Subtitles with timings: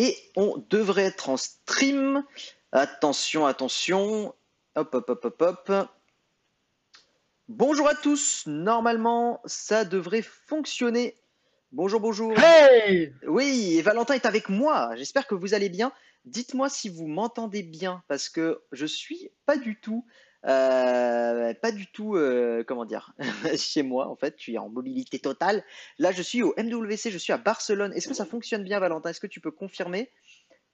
[0.00, 2.24] et on devrait être en stream.
[2.72, 4.34] Attention, attention.
[4.74, 5.88] Hop, hop, hop, hop, hop.
[7.48, 8.44] Bonjour à tous.
[8.46, 11.16] Normalement, ça devrait fonctionner.
[11.70, 12.32] Bonjour, bonjour.
[12.38, 14.96] Hey Oui, et Valentin est avec moi.
[14.96, 15.92] J'espère que vous allez bien.
[16.24, 20.06] Dites-moi si vous m'entendez bien parce que je suis pas du tout,
[20.46, 23.12] euh, pas du tout, euh, comment dire,
[23.56, 24.34] chez moi en fait.
[24.38, 25.62] Je suis en mobilité totale.
[25.98, 27.92] Là, je suis au MWC, je suis à Barcelone.
[27.92, 29.10] Est-ce que ça fonctionne bien, Valentin?
[29.10, 30.10] Est-ce que tu peux confirmer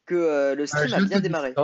[0.05, 1.55] que euh, le stream Euh, a bien démarré?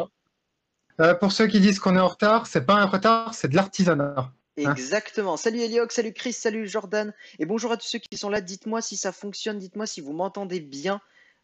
[1.20, 4.15] pour ceux qui disent qu'on est en retard, c'est pas un retard, c'est de l'artisanat.
[4.16, 4.32] Hein.
[4.57, 5.37] Exactement.
[5.37, 7.12] Salut Elioc, salut Chris, salut Jordan.
[7.38, 8.41] Et bonjour à tous ceux qui sont là.
[8.41, 11.01] Dites-moi si ça fonctionne, dites-moi si vous m'entendez bien.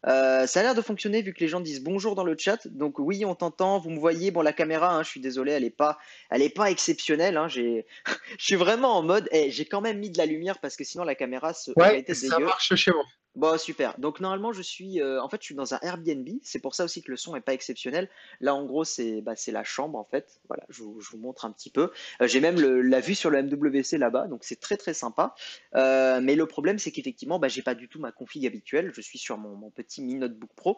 [0.07, 2.67] Euh, ça a l'air de fonctionner vu que les gens disent bonjour dans le chat.
[2.67, 4.31] Donc oui, on t'entend, vous me voyez.
[4.31, 5.97] Bon, la caméra, hein, je suis désolé, elle est pas,
[6.29, 7.35] elle est pas exceptionnelle.
[7.37, 7.47] hein.
[7.49, 7.85] J'ai,
[8.39, 9.27] je suis vraiment en mode.
[9.31, 12.05] eh, j'ai quand même mis de la lumière parce que sinon la caméra se Ouais,
[12.13, 12.45] ça dégueu.
[12.45, 13.03] marche chez moi.
[13.39, 13.97] Bon, super.
[13.99, 16.27] Donc normalement, je suis, euh, en fait, je suis dans un Airbnb.
[16.43, 18.09] C'est pour ça aussi que le son est pas exceptionnel.
[18.41, 20.41] Là, en gros, c'est, bah, la chambre en fait.
[20.49, 21.89] Voilà, je vous, montre un petit peu.
[22.21, 25.35] Euh, j'ai même la vue sur le MWC là-bas, donc c'est très très sympa.
[25.75, 28.91] Euh, mais le problème, c'est qu'effectivement, bah, j'ai pas du tout ma config habituelle.
[28.93, 30.77] Je suis sur mon, petit Mi Notebook Pro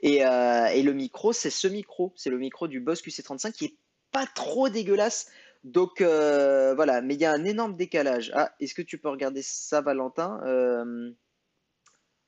[0.00, 3.76] et, le micro, c'est ce micro, c'est le micro du Boss QC35 qui est
[4.10, 5.30] pas trop dégueulasse.
[5.64, 8.32] Donc voilà, mais il y a un énorme décalage.
[8.34, 10.42] Ah, est-ce que tu peux regarder ça, Valentin?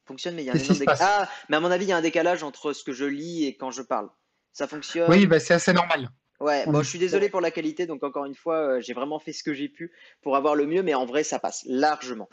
[0.06, 0.98] Fonctionne, mais il y a un énorme décalage.
[1.00, 3.44] Ah, mais à mon avis, il y a un décalage entre ce que je lis
[3.46, 4.08] et quand je parle.
[4.52, 5.10] Ça fonctionne.
[5.10, 6.08] Oui, bah, c'est assez normal.
[6.40, 8.92] Ouais, On bon, je suis désolé pour la qualité, donc encore une fois, euh, j'ai
[8.92, 11.64] vraiment fait ce que j'ai pu pour avoir le mieux, mais en vrai, ça passe
[11.66, 12.28] largement.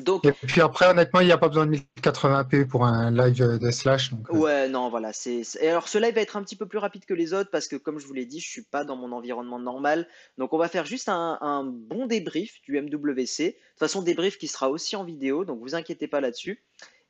[0.00, 3.42] Donc, Et puis après, honnêtement, il n'y a pas besoin de 1080p pour un live
[3.42, 4.10] euh, de Slash.
[4.10, 5.12] Donc, euh, ouais, non, voilà.
[5.12, 7.68] C'est, alors, ce live va être un petit peu plus rapide que les autres parce
[7.68, 10.06] que, comme je vous l'ai dit, je suis pas dans mon environnement normal.
[10.36, 12.88] Donc, on va faire juste un, un bon débrief du MWC.
[12.88, 16.62] De toute façon, débrief qui sera aussi en vidéo, donc vous inquiétez pas là-dessus.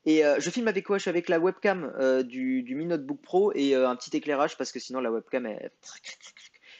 [0.08, 0.96] Et euh, je filme avec quoi?
[0.98, 4.16] Je suis avec la webcam euh, du, du Mi Notebook Pro et euh, un petit
[4.16, 5.70] éclairage parce que sinon la webcam elle,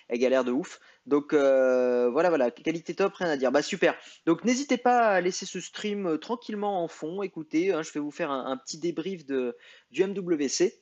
[0.09, 0.81] elle galère de ouf.
[1.09, 3.51] Donc euh, voilà, voilà, qualité top, rien à dire.
[3.51, 3.95] Bah super.
[4.27, 7.23] Donc n'hésitez pas à laisser ce stream euh, tranquillement en fond.
[7.23, 9.57] Écoutez, hein, je vais vous faire un, petit débrief de,
[9.91, 10.75] du MWC.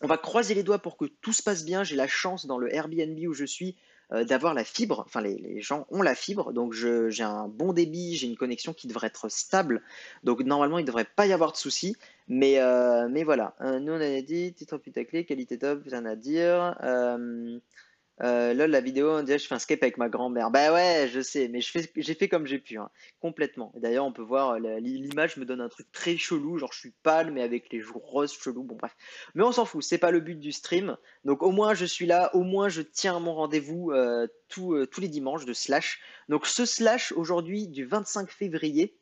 [0.00, 1.84] On va croiser les doigts pour que tout se passe bien.
[1.84, 3.76] J'ai la chance dans le Airbnb où je suis
[4.12, 5.04] euh, d'avoir la fibre.
[5.06, 8.74] Enfin, les, les gens ont la fibre, donc j'ai un bon débit, j'ai une connexion
[8.74, 9.82] qui devrait être stable.
[10.24, 11.94] Donc normalement, il ne devrait pas y avoir de soucis.
[12.26, 12.58] Mais,
[13.08, 16.74] mais voilà, nous on a dit titre putaclé, qualité top, rien à dire.
[18.22, 20.50] Euh, lol, la vidéo, on dirait que je fais un Skype avec ma grand-mère.
[20.50, 22.88] Bah ouais, je sais, mais j'ai fait comme j'ai pu, hein,
[23.18, 23.72] complètement.
[23.76, 26.94] D'ailleurs, on peut voir, euh, l'image me donne un truc très chelou, genre je suis
[27.02, 28.94] pâle, mais avec les joues roses chelou, bon bref.
[29.34, 30.96] Mais on s'en fout, c'est pas le but du stream.
[31.24, 35.00] Donc au moins je suis là, au moins je tiens mon rendez-vous euh, euh, tous
[35.00, 36.00] les dimanches de Slash.
[36.28, 38.96] Donc ce Slash aujourd'hui du 25 février,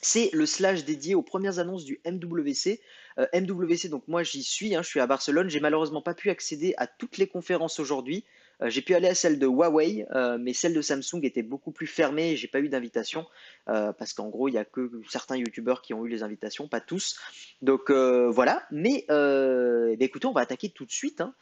[0.00, 2.80] c'est le slash dédié aux premières annonces du MWC.
[3.18, 5.50] Euh, MWC, donc moi j'y suis, hein, je suis à Barcelone.
[5.50, 8.24] J'ai malheureusement pas pu accéder à toutes les conférences aujourd'hui.
[8.62, 11.70] Euh, j'ai pu aller à celle de Huawei, euh, mais celle de Samsung était beaucoup
[11.70, 13.26] plus fermée j'ai pas eu d'invitation
[13.68, 16.68] euh, parce qu'en gros il y a que certains youtubeurs qui ont eu les invitations,
[16.68, 17.18] pas tous.
[17.62, 18.66] Donc voilà.
[18.70, 21.20] Mais eh écoutez, on va attaquer tout de suite.
[21.20, 21.34] Hein.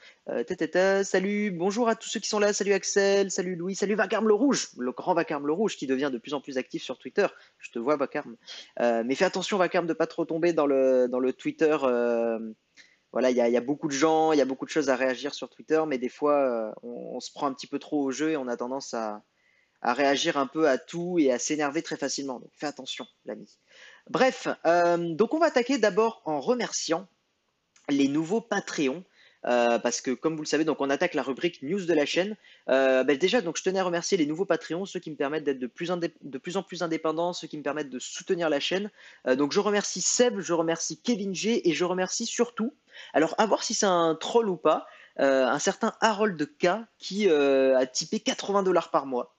[1.05, 2.53] Salut, bonjour à tous ceux qui sont là.
[2.53, 6.11] Salut Axel, salut Louis, salut Vacarme le Rouge, le grand Vacarme le Rouge qui devient
[6.13, 7.27] de plus en plus actif sur Twitter.
[7.59, 8.37] Je te vois Vacarme.
[8.81, 11.77] Mais fais attention, Vacarme, de pas trop tomber dans le, dans le Twitter.
[13.17, 15.33] Voilà, il y a, beaucoup de gens, il y a beaucoup de choses à réagir
[15.33, 18.33] sur Twitter, mais des fois, euh, on, se prend un petit peu trop au jeu
[18.33, 19.23] et on a tendance à,
[19.83, 22.41] réagir un peu à tout et à s'énerver très facilement.
[22.41, 23.59] Donc fais attention, l'ami.
[24.11, 27.09] Bref, euh, donc on va attaquer d'abord en remerciant
[27.89, 29.03] les nouveaux Patreons.
[29.47, 32.05] euh, parce que comme vous le savez, donc on attaque la rubrique news de la
[32.05, 32.37] chaîne.
[32.67, 35.59] Ben déjà, donc je tenais à remercier les nouveaux Patreons, ceux qui me permettent d'être
[35.59, 38.91] de plus, en plus indépendants, ceux qui me permettent de soutenir la chaîne.
[39.25, 42.75] Donc je remercie Seb, je remercie Kevin G et je remercie surtout,
[43.13, 44.87] alors à voir si c'est un troll ou pas,
[45.19, 46.69] euh, un certain Harold K
[46.99, 49.35] qui euh, a typé 80 dollars par mois.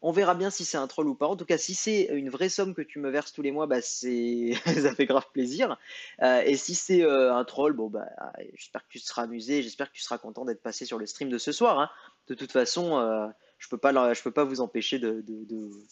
[0.00, 1.26] On verra bien si c'est un troll ou pas.
[1.26, 3.66] En tout cas, si c'est une vraie somme que tu me verses tous les mois,
[3.66, 5.76] bah c'est ça fait grave plaisir.
[6.22, 8.06] Euh, et si c'est un troll, bah
[8.54, 11.28] j'espère que tu seras amusé, j'espère que tu seras content d'être passé sur le stream
[11.28, 11.80] de ce soir.
[11.80, 11.90] hein.
[12.28, 15.24] De toute façon, je peux pas je peux pas vous empêcher de,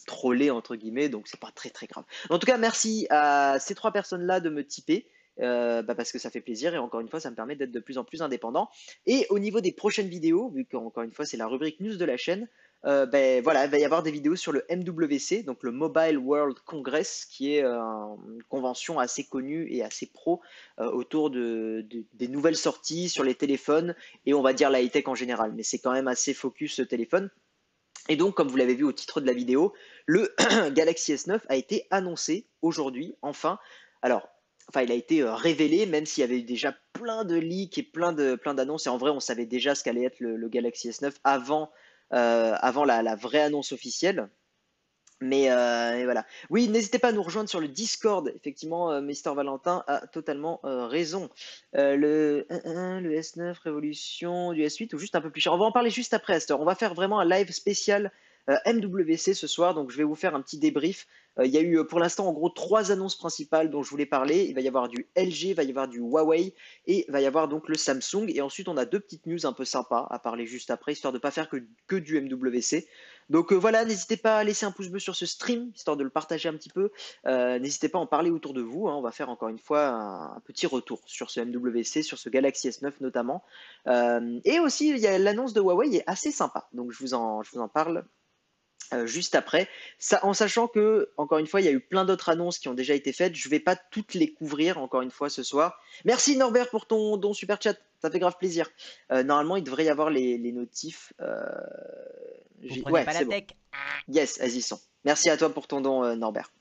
[0.07, 2.05] troller entre guillemets, donc c'est pas très très grave.
[2.29, 5.05] En tout cas, merci à ces trois personnes-là de me typer.
[5.39, 7.71] Euh, bah, parce que ça fait plaisir et encore une fois ça me permet d'être
[7.71, 8.69] de plus en plus indépendant
[9.05, 12.05] et au niveau des prochaines vidéos vu qu'encore une fois c'est la rubrique news de
[12.05, 12.47] la chaîne
[12.85, 16.19] euh, ben voilà, il va y avoir des vidéos sur le MWC, donc le Mobile
[16.19, 17.79] World Congress, qui est euh,
[18.29, 20.41] une convention assez connue et assez pro
[20.77, 23.95] autour de, de- des nouvelles sorties sur les téléphones
[24.27, 27.31] et on va dire la high-tech en général, mais c'est quand même assez focus téléphone.
[28.09, 29.73] Et donc, comme vous l'avez vu au titre de la vidéo,
[30.05, 30.33] le
[30.71, 33.59] Galaxy S9 a été annoncé aujourd'hui, enfin.
[34.01, 34.29] Alors,
[34.69, 38.13] enfin, il a été révélé, même s'il y avait déjà plein de leaks et plein
[38.13, 38.87] de plein d'annonces.
[38.87, 41.71] Et en vrai, on savait déjà ce qu'allait être le, Galaxy S9 avant,
[42.11, 44.29] avant la, vraie annonce officielle.
[45.19, 45.47] Mais
[46.03, 46.25] voilà.
[46.49, 48.31] Oui, n'hésitez pas à nous rejoindre sur le Discord.
[48.35, 51.29] Effectivement, Mister Valentin a totalement raison.
[51.73, 55.53] le, le S9 Révolution du S8 ou juste un peu plus cher.
[55.53, 56.59] On va en parler juste après, Esther.
[56.59, 58.11] On va faire vraiment un live spécial
[58.47, 59.73] MWC ce soir.
[59.73, 61.07] Donc, je vais vous faire un petit débrief
[61.39, 63.89] euh, il y a eu euh, pour l'instant en gros trois annonces principales dont je
[63.89, 64.45] voulais parler.
[64.45, 66.53] Il va y avoir du LG, il va y avoir du Huawei
[66.85, 68.27] et il va y avoir donc le Samsung.
[68.29, 71.13] Et ensuite on a deux petites news un peu sympas à parler juste après, histoire
[71.13, 72.87] de ne pas faire que, du MWC.
[73.29, 76.03] Donc euh, voilà, n'hésitez pas à laisser un pouce bleu sur ce stream, histoire de
[76.03, 76.91] le partager un petit peu.
[77.25, 78.87] n'hésitez pas à en parler autour de vous.
[78.87, 78.95] Hein.
[78.95, 82.69] On va faire encore une fois un, petit retour sur ce MWC, sur ce Galaxy
[82.69, 83.43] S9 notamment.
[83.87, 86.67] et aussi, l'annonce de Huawei est assez sympa.
[86.73, 88.05] Donc je vous en parle
[88.93, 89.67] euh, juste après,
[89.99, 92.69] ça, en sachant que, encore une fois, il y a eu plein d'autres annonces qui
[92.69, 93.35] ont déjà été faites.
[93.35, 95.81] Je ne vais pas toutes les couvrir, encore une fois, ce soir.
[96.05, 98.69] Merci Norbert pour ton don super chat, ça fait grave plaisir.
[99.11, 101.11] Euh, normalement, il devrait y avoir les, notifs.
[101.19, 101.43] Euh...
[102.85, 103.47] ouais, pas la tech.
[104.07, 104.63] Yes, vas-y,
[105.03, 106.51] Merci à toi pour ton don, euh, Norbert.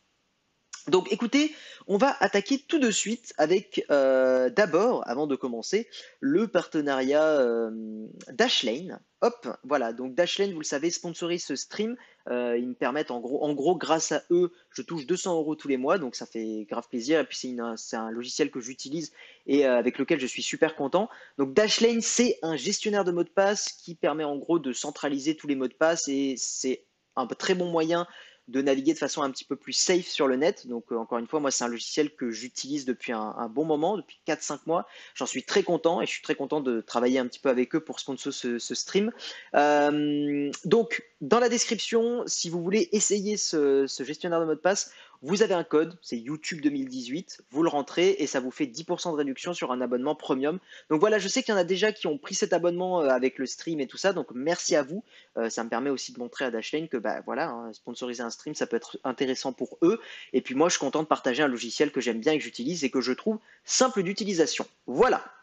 [0.89, 1.53] Donc écoutez,
[1.89, 5.89] on va attaquer tout de suite avec euh, d'abord, avant de commencer,
[6.21, 9.01] le partenariat euh, Dashlane.
[9.21, 11.97] Hop, voilà, donc Dashlane, vous le savez, sponsorise ce stream.
[12.29, 15.57] Euh, ils me permettent, en gros, en gros, grâce à eux, je touche 200 euros
[15.57, 17.19] tous les mois, donc ça fait grave plaisir.
[17.19, 17.37] Et puis
[17.77, 19.13] c'est un logiciel que j'utilise
[19.47, 21.09] et avec lequel je suis super content.
[21.39, 25.35] Donc Dashlane, c'est un gestionnaire de mots de passe qui permet en gros de centraliser
[25.35, 26.85] tous les mots de passe et c'est
[27.17, 28.07] un très bon moyen
[28.49, 30.67] de naviguer de façon un petit peu plus safe sur le net.
[30.67, 33.97] Donc euh, encore une fois, moi c'est un logiciel que j'utilise depuis un, bon moment,
[33.97, 34.87] depuis 4-5 mois.
[35.15, 37.75] J'en suis très content et je suis très content de travailler un petit peu avec
[37.75, 39.13] eux pour sponsor ce, stream.
[39.55, 44.91] Euh, donc dans la description, si vous voulez essayer ce, gestionnaire de mot de passe,
[45.23, 49.13] vous avez un code, c'est YouTube 2018, vous le rentrez et ça vous fait 10%
[49.13, 50.59] de réduction sur un abonnement premium.
[50.91, 53.09] Donc voilà, je sais qu'il y en a déjà qui ont pris cet abonnement euh,
[53.09, 55.05] avec le stream et tout ça, donc merci à vous.
[55.37, 58.31] Euh, ça me permet aussi de montrer à Dashlane que bah, voilà, hein, sponsoriser un
[58.31, 60.01] stream, ça peut être intéressant pour eux.
[60.33, 62.45] Et puis moi, je suis content de partager un logiciel que j'aime bien et que
[62.45, 64.67] j'utilise et que je trouve simple d'utilisation.
[64.87, 65.36] Voilà.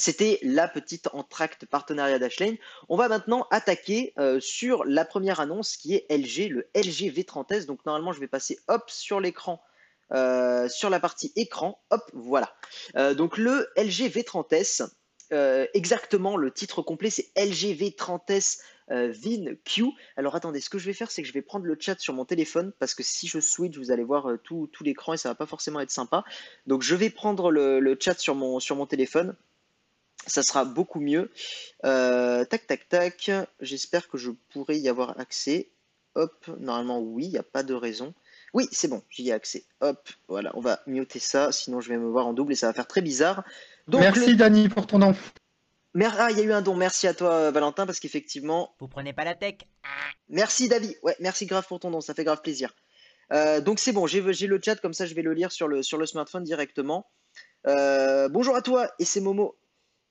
[0.00, 2.56] C'était la petite entracte partenariat Dashlane.
[2.88, 7.66] On va maintenant attaquer euh, sur la première annonce qui est LG, le LG V30S.
[7.66, 9.62] Donc normalement, je vais passer hop sur l'écran,
[10.12, 11.82] euh, sur la partie écran.
[11.90, 12.50] Hop, voilà.
[12.96, 14.88] Euh, donc le LG V30S,
[15.74, 19.84] exactement le titre complet, c'est LG V30S Vin Q.
[20.16, 22.14] Alors attendez, ce que je vais faire, c'est que je vais prendre le chat sur
[22.14, 25.34] mon téléphone parce que si je switch, vous allez voir tout, l'écran et ça va
[25.34, 26.24] pas forcément être sympa.
[26.66, 29.36] Donc je vais prendre le, chat sur mon téléphone
[30.26, 31.30] ça sera beaucoup mieux.
[31.84, 33.30] Euh, tac, tac, tac.
[33.60, 35.70] J'espère que je pourrai y avoir accès.
[36.16, 38.14] Hop, normalement oui, il n'y a pas de raison.
[38.52, 39.64] Oui, c'est bon, j'y ai accès.
[39.80, 42.66] Hop, voilà, on va muter ça, sinon je vais me voir en double et ça
[42.66, 43.44] va faire très bizarre.
[43.86, 45.14] Merci Dani pour ton don.
[46.02, 48.74] Ah, il y a eu un don, merci à toi Valentin, parce qu'effectivement...
[48.80, 49.56] Vous prenez pas la tech
[50.28, 52.74] Merci David, ouais, merci grave pour ton don, ça fait grave plaisir.
[53.32, 55.82] Euh, donc c'est bon, j'ai le chat, comme ça je vais le lire sur le,
[55.82, 57.08] sur le smartphone directement.
[57.66, 59.56] Euh, bonjour à toi, et c'est Momo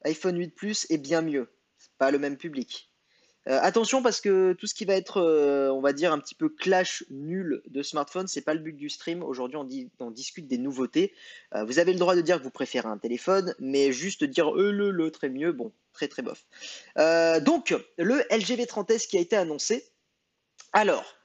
[0.05, 1.49] iPhone 8 Plus est bien mieux.
[1.97, 2.89] Pas le même public.
[3.47, 6.35] Euh, attention parce que tout ce qui va être, euh, on va dire, un petit
[6.35, 9.23] peu clash nul de smartphone, c'est pas le but du stream.
[9.23, 9.67] Aujourd'hui, on,
[10.05, 11.13] on, discute des nouveautés.
[11.55, 14.51] Euh, vous avez le droit de dire que vous préférez un téléphone, mais juste dire
[14.51, 16.45] le, le, très mieux, bon, très très bof.
[17.43, 19.85] donc, le LG V30S qui a été annoncé.
[20.73, 21.15] Alors,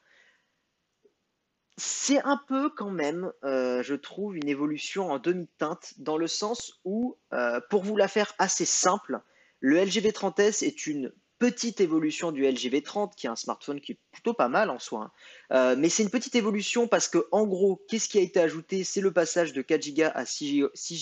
[1.76, 6.80] c'est un peu quand même, euh, je trouve, une évolution en demi-teinte, dans le sens
[6.84, 9.20] où, euh, pour vous la faire assez simple,
[9.60, 13.92] le LG V30S est une petite évolution du LG V30, qui est un smartphone qui
[13.92, 15.00] est plutôt pas mal en soi.
[15.00, 15.12] Hein.
[15.52, 18.84] Euh, mais c'est une petite évolution parce que, en gros, qu'est-ce qui a été ajouté?
[18.84, 20.60] C'est le passage de 4 Go à 6,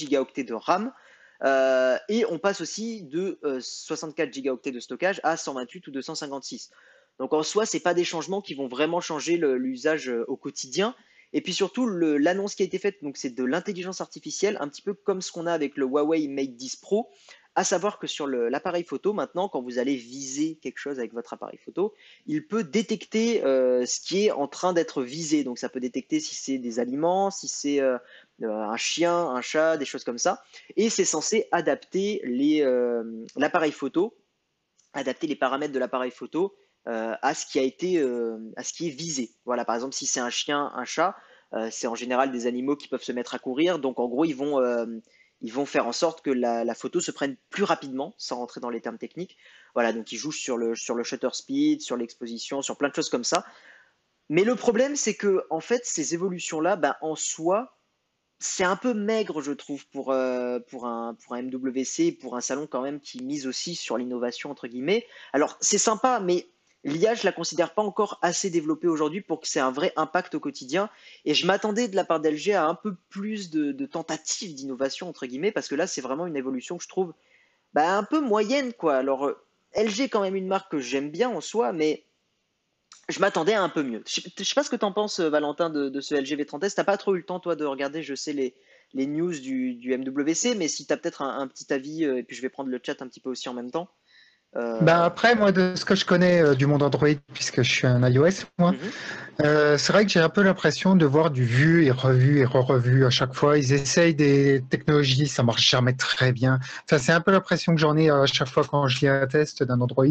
[0.08, 0.92] Go de RAM.
[2.08, 6.70] et on passe aussi de 64 Go de stockage à 128 ou 256.
[7.18, 10.94] Donc en soi, ce pas des changements qui vont vraiment changer l'usage euh, au quotidien.
[11.32, 14.82] Et puis surtout, l'annonce qui a été faite, donc c'est de l'intelligence artificielle, un petit
[14.82, 17.08] peu comme ce qu'on a avec le Huawei Mate 10 Pro,
[17.54, 21.34] à savoir que sur l'appareil photo, maintenant, quand vous allez viser quelque chose avec votre
[21.34, 21.92] appareil photo,
[22.26, 25.44] il peut détecter euh, ce qui est en train d'être visé.
[25.44, 27.98] Donc ça peut détecter si c'est des aliments, si c'est euh,
[28.42, 30.42] un chien, un chat, des choses comme ça.
[30.76, 32.22] Et c'est censé adapter
[33.36, 34.16] l'appareil photo,
[34.94, 36.54] adapter les paramètres de l'appareil photo
[36.88, 39.30] euh, à ce qui a été, euh, à ce qui est visé.
[39.44, 41.16] Voilà, par exemple, si c'est un chien, un chat,
[41.52, 43.78] euh, c'est en général des animaux qui peuvent se mettre à courir.
[43.78, 44.60] Donc, en gros, ils vont,
[45.42, 48.70] ils vont faire en sorte que la, photo se prenne plus rapidement, sans rentrer dans
[48.70, 49.36] les termes techniques.
[49.74, 52.94] Voilà, donc ils jouent sur le, sur le shutter speed, sur l'exposition, sur plein de
[52.94, 53.44] choses comme ça.
[54.28, 57.78] Mais le problème, c'est que, en fait, ces évolutions-là, ben, en soi,
[58.40, 60.06] c'est un peu maigre, je trouve, pour,
[60.68, 64.50] pour, un, pour un MWC, pour un salon quand même qui mise aussi sur l'innovation,
[64.50, 65.06] entre guillemets.
[65.32, 66.48] Alors, c'est sympa, mais
[66.84, 70.34] l'IA, je la considère pas encore assez développée aujourd'hui pour que c'est un vrai impact
[70.34, 70.90] au quotidien.
[71.24, 75.26] Et je m'attendais de la part d'LG à un peu plus de, tentatives d'innovation, entre
[75.26, 77.14] guillemets, parce que là, c'est vraiment une évolution que je trouve
[77.74, 78.96] bah, un peu moyenne, quoi.
[78.96, 79.44] Alors, euh,
[79.76, 82.04] LG quand même une marque que j'aime bien en soi, mais
[83.08, 84.02] je m'attendais à un peu mieux.
[84.06, 86.74] Je ne sais pas ce que tu en penses, Valentin, de, ce LG V30S.
[86.74, 88.54] Tu n'as pas trop eu le temps, toi, de regarder, je sais, les,
[89.06, 92.42] news du, MWC, mais si tu as peut-être un, petit avis, euh, et puis je
[92.42, 93.88] vais prendre le chat un petit peu aussi en même temps.
[94.56, 94.78] Euh...
[94.82, 97.86] Ben après, moi, de ce que je connais euh, du monde Android, puisque je suis
[97.86, 98.78] un iOS, moi, mhm.
[99.44, 102.44] euh, c'est vrai que j'ai un peu l'impression de voir du vu et revu et
[102.44, 103.56] re-revu à chaque fois.
[103.56, 106.58] Ils essayent des technologies, ça marche jamais très bien.
[106.84, 109.26] Enfin, c'est un peu l'impression que j'en ai à chaque fois quand je lis un
[109.26, 110.04] test d'un Android.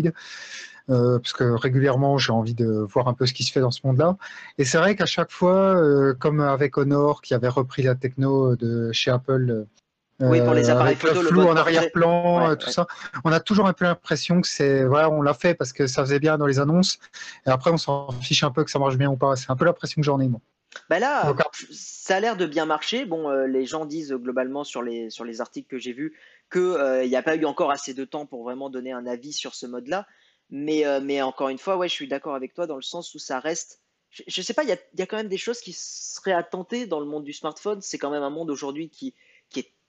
[0.88, 3.80] Parce que régulièrement j'ai envie de voir un peu ce qui se fait dans ce
[3.86, 4.18] monde-là.
[4.58, 5.82] Et c'est vrai qu'à chaque fois,
[6.20, 9.68] comme avec Honor qui avait repris la techno de chez Apple.
[10.22, 12.88] Euh, oui, pour les appareils photo, le flou en arrière-plan, tout ça.
[13.24, 16.04] On a toujours un peu l'impression que c'est, voilà, on l'a fait parce que ça
[16.04, 17.00] faisait bien dans les annonces,
[17.46, 19.36] et après on s'en fiche un peu que ça marche bien ou pas.
[19.36, 20.40] C'est un peu l'impression que j'en ai moi.
[20.90, 21.34] Bah là,
[21.72, 23.06] ça a l'air de bien marcher.
[23.06, 26.13] Bon, les gens disent globalement sur les, sur les articles que j'ai vus
[26.51, 29.56] qu'il n'y a pas eu encore assez de temps pour vraiment donner un avis sur
[29.56, 30.06] ce mode-là.
[30.51, 33.16] Mais, euh, mais encore une fois, ouais, je suis d'accord avec toi dans le sens
[33.16, 33.82] où ça reste.
[34.10, 36.34] Je, ne sais pas, il y a, y a, quand même des choses qui seraient
[36.34, 37.82] à tenter dans le monde du smartphone.
[37.82, 39.16] C'est quand même un monde aujourd'hui qui,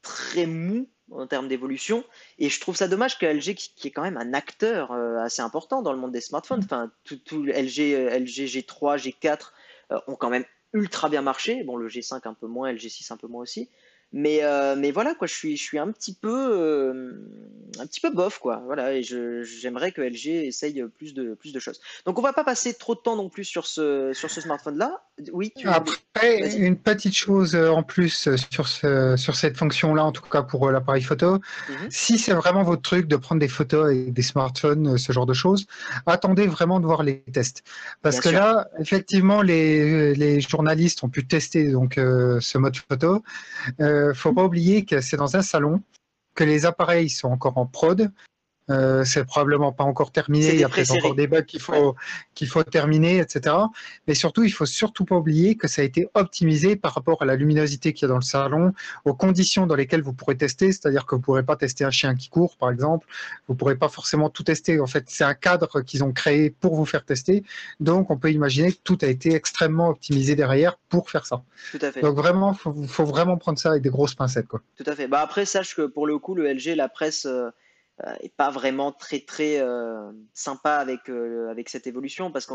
[0.03, 2.05] très mou en termes d'évolution.
[2.39, 5.43] Et je trouve ça dommage que LG, qui, est quand même un acteur euh, assez
[5.43, 9.53] important dans le monde des smartphones, enfin, tout, LG, LG G3, G4
[10.07, 11.65] ont quand même ultra bien marché.
[11.65, 13.69] Bon, le G5 un peu moins, LG 6 un peu moins aussi.
[14.13, 17.13] Mais, euh, mais voilà, quoi, je suis, je suis un petit peu, euh,
[17.79, 18.63] un petit peu bof, quoi.
[18.67, 21.81] Voilà, et j'aimerais que LG essaye plus de, plus de choses.
[22.05, 25.03] Donc, on va pas passer trop de temps non plus sur ce, sur ce smartphone-là.
[25.33, 25.53] Oui.
[25.65, 30.43] Après, une petite chose euh, en plus sur ce, sur cette fonction-là, en tout cas
[30.43, 31.35] pour l'appareil photo.
[31.69, 31.89] Mhm.
[31.91, 35.35] Si c'est vraiment votre truc de prendre des photos avec des smartphones, ce genre de
[35.35, 35.67] choses,
[36.05, 37.63] attendez vraiment de voir les tests,
[38.03, 43.23] parce que là, effectivement, les, les journalistes ont pu tester donc ce mode photo
[44.15, 45.83] faut pas oublier que c'est dans un salon,
[46.35, 48.11] que les appareils sont encore en prod,
[48.73, 50.55] euh, c'est probablement pas encore terminé.
[50.55, 51.95] Il y a peut-être encore des bugs qu'il faut,
[52.35, 53.55] qu'il faut terminer, etc.
[54.07, 57.25] Mais surtout, il faut surtout pas oublier que ça a été optimisé par rapport à
[57.25, 58.73] la luminosité qu'il y a dans le salon,
[59.05, 60.73] aux conditions dans lesquelles vous pourrez tester.
[60.73, 63.07] C'est-à-dire que vous pourrez pas tester un chien qui court, par exemple.
[63.49, 64.81] Vous pourrez pas forcément tout tester.
[64.81, 67.45] En fait, c'est un cadre qu'ils ont créé pour vous faire tester.
[67.81, 71.43] Donc, on peut imaginer que tout a été extrêmement optimisé derrière pour faire ça.
[71.73, 72.01] Tout à fait.
[72.01, 74.61] Donc, vraiment, faut, faut vraiment prendre ça avec des grosses pincettes, quoi.
[74.77, 75.09] Tout à fait.
[75.09, 77.27] Bah après, sache que pour le coup, le LG, la presse.
[77.27, 77.51] Euh,
[78.07, 82.55] euh, et pas vraiment très très euh, sympa avec, euh, avec cette évolution parce que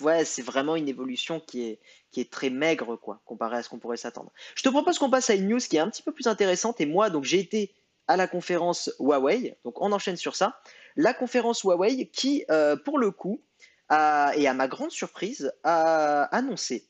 [0.00, 1.80] ouais, c'est vraiment une évolution qui est,
[2.12, 4.32] qui est très maigre quoi, comparé à ce qu'on pourrait s'attendre.
[4.54, 6.80] Je te propose qu'on passe à une news qui est un petit peu plus intéressante
[6.80, 7.74] et moi donc j'ai été
[8.06, 10.60] à la conférence Huawei, donc on enchaîne sur ça.
[10.94, 12.44] La conférence Huawei qui,
[12.84, 13.42] pour le coup,
[13.88, 16.86] a, et à ma grande surprise, a annoncé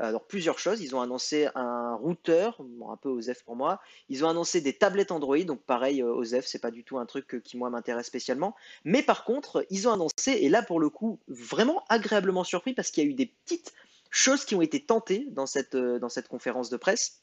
[0.00, 0.80] alors plusieurs choses.
[0.80, 3.80] Ils ont annoncé un routeur, un peu OSEF pour moi.
[4.08, 7.06] Ils ont annoncé des tablettes Android, donc pareil euh, OSEF, c'est pas du tout un
[7.06, 8.56] truc qui moi m'intéresse spécialement.
[8.84, 12.90] Mais par contre, ils ont annoncé, et là pour le coup, vraiment agréablement surpris parce
[12.90, 13.72] qu'il y a eu des petites
[14.10, 17.22] choses qui ont été tentées dans cette, euh, dans cette conférence de presse.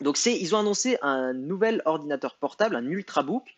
[0.00, 3.50] Donc c'est, ils ont annoncé un nouvel ordinateur portable, un Ultrabook, euh,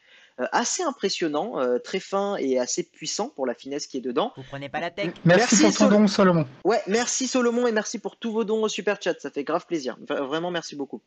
[0.53, 4.33] assez impressionnant, euh, très fin et assez puissant pour la finesse qui est dedans.
[4.37, 5.13] Vous prenez pas la tech.
[5.25, 6.47] Merci, pour ton don, Solomon.
[6.65, 9.67] Ouais, merci Solomon et merci pour tous vos dons au super chat, ça fait grave
[9.67, 9.97] plaisir.
[10.09, 11.03] Vraiment, merci beaucoup.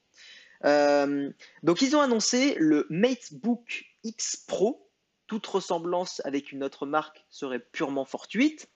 [0.66, 1.30] Euh,
[1.64, 4.86] donc, ils ont annoncé le MateBook X Pro.
[5.28, 8.68] Toute ressemblance avec une autre marque serait purement fortuite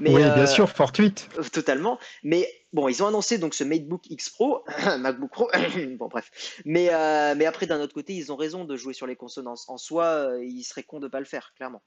[0.00, 1.28] oui, bien euh, sûr, fortuite.
[1.52, 1.98] Totalement.
[2.22, 4.62] Mais bon, ils ont annoncé donc ce MateBook X Pro,
[4.98, 5.50] MacBook Pro.
[5.98, 6.60] bon, bref.
[6.64, 9.68] Mais, euh, mais après, d'un autre côté, ils ont raison de jouer sur les consonances.
[9.68, 11.82] En soi, euh, il serait con de pas le faire, clairement.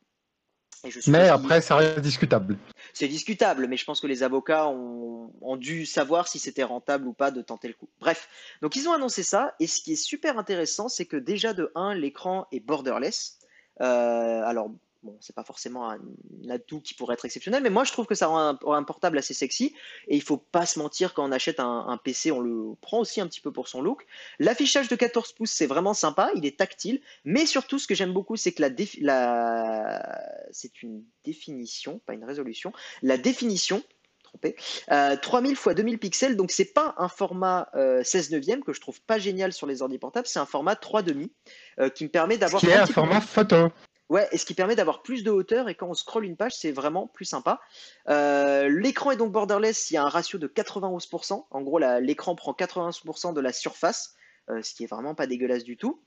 [1.08, 2.58] mais après, ça reste discutable.
[2.93, 7.08] C'est discutable, mais je pense que les avocats ont, ont dû savoir si c'était rentable
[7.08, 7.89] ou pas de tenter le coup.
[8.00, 8.27] Bref,
[8.63, 11.72] donc ils ont annoncé ça, et ce qui est super intéressant, c'est que déjà de
[11.75, 13.38] 1, l'écran est borderless.
[13.79, 16.00] alors, Bon, c'est pas forcément un,
[16.50, 19.34] atout qui pourrait être exceptionnel, mais moi je trouve que ça rend un, portable assez
[19.34, 19.74] sexy.
[20.10, 23.22] Et il faut pas se mentir, quand on achète un, PC, on le prend aussi
[23.22, 24.06] un petit peu pour son look.
[24.39, 27.00] L'affichage de 14 pouces, c'est vraiment sympa, il est tactile.
[27.24, 30.22] Mais surtout, ce que j'aime beaucoup, c'est que la, la...
[30.51, 32.74] c'est une définition, pas une résolution.
[33.01, 33.82] La définition,
[34.29, 34.56] trompé,
[34.88, 37.70] 3000 x 2000 pixels, donc c'est pas un format
[38.03, 41.29] 16 neuvième que je trouve pas génial sur les ordi portables, c'est un format 3,5
[41.79, 42.60] euh, qui me permet d'avoir.
[42.60, 43.70] Qui est un format photo.
[44.10, 46.56] Ouais, et ce qui permet d'avoir plus de hauteur et quand on scrolle une page,
[46.56, 47.62] c'est vraiment plus sympa.
[48.08, 51.46] Euh, l'écran est donc borderless, il y a un ratio de 91%.
[51.51, 54.16] En gros, l'écran prend 91% de la surface,
[54.50, 56.01] euh, ce qui est vraiment pas dégueulasse du tout.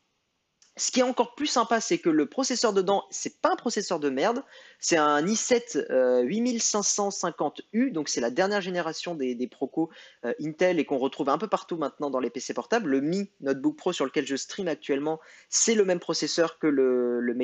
[0.76, 4.00] Ce qui est encore plus sympa, c'est que le processeur dedans, c'est pas un processeur
[4.00, 4.42] de merde,
[4.80, 5.86] c'est un i7
[6.24, 9.90] 8550U, donc c'est la dernière génération des, des Proco
[10.24, 12.88] euh, Intel et qu'on retrouve un peu partout maintenant dans les PC portables.
[12.88, 17.20] Le Mi Notebook Pro sur lequel je stream actuellement, c'est le même processeur que le,
[17.20, 17.36] le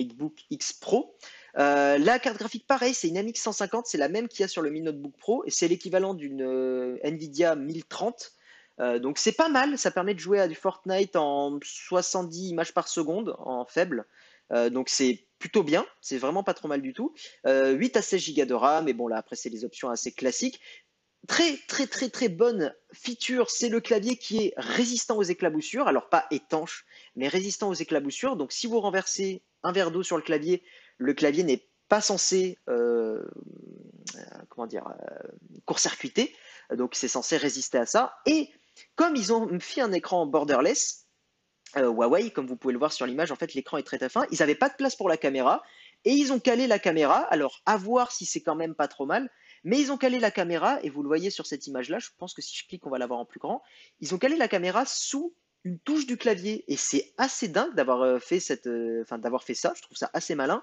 [0.51, 1.15] X Pro.
[1.59, 4.49] Euh, la carte graphique, pareil, c'est une MX 150, c'est la même qu'il y a
[4.49, 8.33] sur le Mi Notebook Pro et c'est l'équivalent d'une euh, Nvidia 1030.
[8.81, 12.73] Euh, donc c'est pas mal, ça permet de jouer à du Fortnite en 70 images
[12.73, 14.07] par seconde en faible.
[14.53, 17.13] Euh, donc c'est plutôt bien, c'est vraiment pas trop mal du tout.
[17.45, 20.13] 8 euh, à 16 Go de RAM, mais bon là après c'est les options assez
[20.13, 20.61] classiques.
[21.27, 26.09] Très très très très bonne feature, c'est le clavier qui est résistant aux éclaboussures, alors
[26.09, 28.37] pas étanche, mais résistant aux éclaboussures.
[28.37, 30.63] Donc si vous renversez un verre d'eau sur le clavier,
[30.97, 32.57] le clavier n'est pas censé
[34.49, 34.85] comment dire
[35.67, 36.35] court-circuiter,
[36.73, 38.17] donc c'est censé résister à ça.
[38.27, 38.51] Et
[38.97, 41.07] comme ils ont fait un écran borderless,
[41.77, 44.09] euh, Huawei, comme vous pouvez le voir sur l'image, en fait, l'écran est très très
[44.09, 44.27] fin.
[44.31, 45.63] Ils n'avaient pas de place pour la caméra
[46.05, 47.19] et ils ont calé la caméra.
[47.31, 49.31] Alors, à voir si c'est quand même pas trop mal,
[49.65, 51.99] mais ils ont calé la caméra et vous le voyez sur cette image-là.
[51.99, 53.63] Je pense que si je clique, on va l'avoir en plus grand.
[54.01, 58.03] Ils ont calé la caméra sous une touche du clavier et c'est assez dingue d'avoir
[58.03, 59.73] euh, fait cette, euh, d'avoir fait ça.
[59.77, 60.63] Je trouve ça assez malin.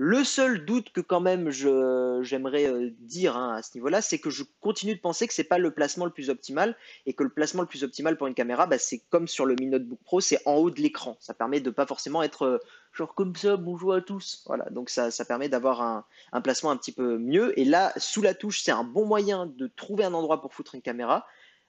[0.00, 4.30] Le seul doute que quand même j'aimerais euh, dire hein, à ce niveau-là, c'est que
[4.30, 7.30] je continue de penser que c'est pas le placement le plus optimal et que le
[7.30, 10.20] placement le plus optimal pour une caméra, bah, c'est comme sur le Mi Notebook Pro,
[10.20, 11.16] c'est en haut de l'écran.
[11.18, 12.58] Ça permet de pas forcément être euh,
[12.92, 14.44] genre comme ça, bonjour à tous.
[14.46, 17.58] Voilà, donc ça, permet d'avoir un, placement un petit peu mieux.
[17.58, 20.76] Et là, sous la touche, c'est un bon moyen de trouver un endroit pour foutre
[20.76, 21.26] une caméra,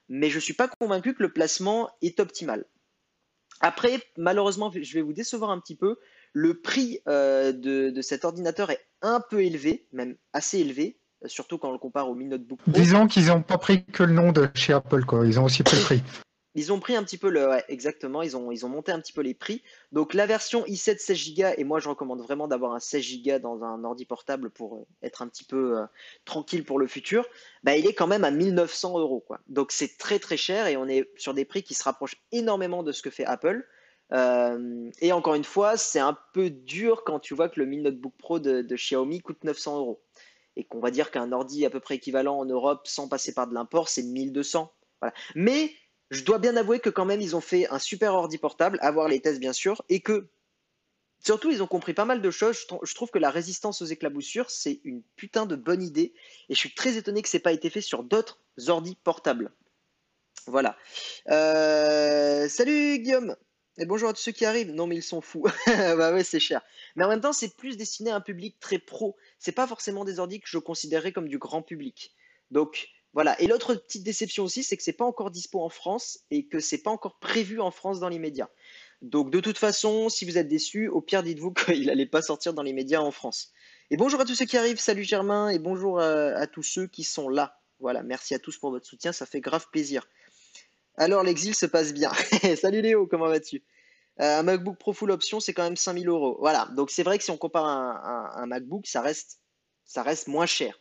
[0.08, 2.68] mais je suis pas convaincu que le placement est optimal.
[3.60, 5.98] Après, malheureusement, je vais vous décevoir un petit peu.
[6.34, 11.70] Le prix euh, de, cet ordinateur est un peu élevé, même assez élevé, surtout quand
[11.70, 12.72] on le compare au Mi Notebook Pro.
[12.72, 15.26] Disons qu'ils n'ont pas pris que le nom de chez Apple, quoi.
[15.26, 16.04] Ils ont aussi pris le prix.
[16.56, 17.48] Ils ont pris un petit peu le.
[17.68, 19.62] exactement, ils ont, ils ont monté un petit peu les prix.
[19.92, 23.40] Donc la version i7 16 Go, et moi je recommande vraiment d'avoir un 16 Go
[23.40, 25.86] dans un ordi portable pour euh, être un petit peu euh,
[26.26, 27.26] tranquille pour le futur,
[27.64, 29.24] bah, il est quand même à 1900 euros.
[29.26, 29.40] Quoi.
[29.48, 32.82] Donc c'est très très cher et on est sur des prix qui se rapprochent énormément
[32.82, 33.64] de ce que fait Apple.
[34.12, 37.78] Euh, et encore une fois, c'est un peu dur quand tu vois que le Mi
[37.78, 40.02] Notebook Pro de, Xiaomi coûte 900 euros.
[40.56, 43.48] Et qu'on va dire qu'un ordi à peu près équivalent en Europe sans passer par
[43.48, 44.72] de l'import, c'est 1200.
[45.02, 45.14] Voilà.
[45.36, 45.74] Mais
[46.12, 48.92] je dois bien avouer que quand même, ils ont fait un super ordi portable, à
[48.92, 50.28] voir les tests bien sûr, et que
[51.24, 52.66] surtout, ils ont compris pas mal de choses.
[52.82, 56.14] Je trouve que la résistance aux éclaboussures, c'est une putain de bonne idée.
[56.50, 59.52] Et je suis très étonné que ce n'ait pas été fait sur d'autres ordis portables.
[60.48, 60.76] Voilà.
[61.30, 63.36] Euh, salut Guillaume
[63.80, 64.72] et bonjour à tous ceux qui arrivent.
[64.72, 65.46] Non, mais ils sont fous.
[65.68, 66.62] bah ouais, c'est cher.
[66.96, 69.16] Mais en même temps, c'est plus destiné à un public très pro.
[69.40, 72.14] C'est pas forcément des ordi que je considérais comme du grand public.
[72.52, 73.40] Donc voilà.
[73.42, 76.60] Et l'autre petite déception aussi, c'est que c'est pas encore dispo en France et que
[76.60, 78.50] c'est pas encore prévu en France dans les médias.
[79.02, 82.54] Donc de toute façon, si vous êtes déçus, au pire dites-vous qu'il n'allait pas sortir
[82.54, 83.54] dans les médias en France.
[83.92, 84.80] Et bonjour à tous ceux qui arrivent.
[84.80, 87.60] Salut Germain et bonjour à tous ceux qui sont là.
[87.80, 90.06] Voilà, merci à tous pour votre soutien, ça fait grave plaisir.
[91.00, 92.12] Alors l'exil se passe bien.
[92.62, 93.64] Salut Léo, comment vas-tu?
[94.20, 96.36] Euh, Un MacBook Pro Full Option, c'est quand même 5000 euros.
[96.42, 100.78] Voilà, donc c'est vrai que si on compare un, un, MacBook, ça reste, moins cher.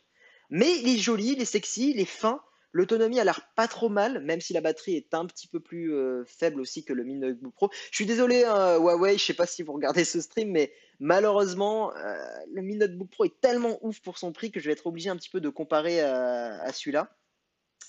[0.51, 2.43] Mais il est joli, il est sexy, il est fin.
[2.73, 5.95] L'autonomie a l'air pas trop mal, même si la batterie est un petit peu plus
[5.95, 7.71] euh, faible aussi que le Mi Notebook Pro.
[7.93, 11.95] Je suis désolé, hein, Huawei, je sais pas si vous regardez ce stream, mais malheureusement,
[11.95, 12.17] euh,
[12.53, 15.11] le Mi Notebook Pro est tellement ouf pour son prix que je vais être obligé
[15.11, 17.17] un petit peu de comparer à celui-là.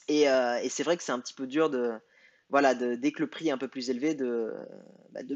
[0.07, 0.25] Et
[0.69, 1.99] c'est vrai que c'est un petit peu dur de,
[2.49, 5.35] voilà, dès que le prix est un peu plus élevé, de ne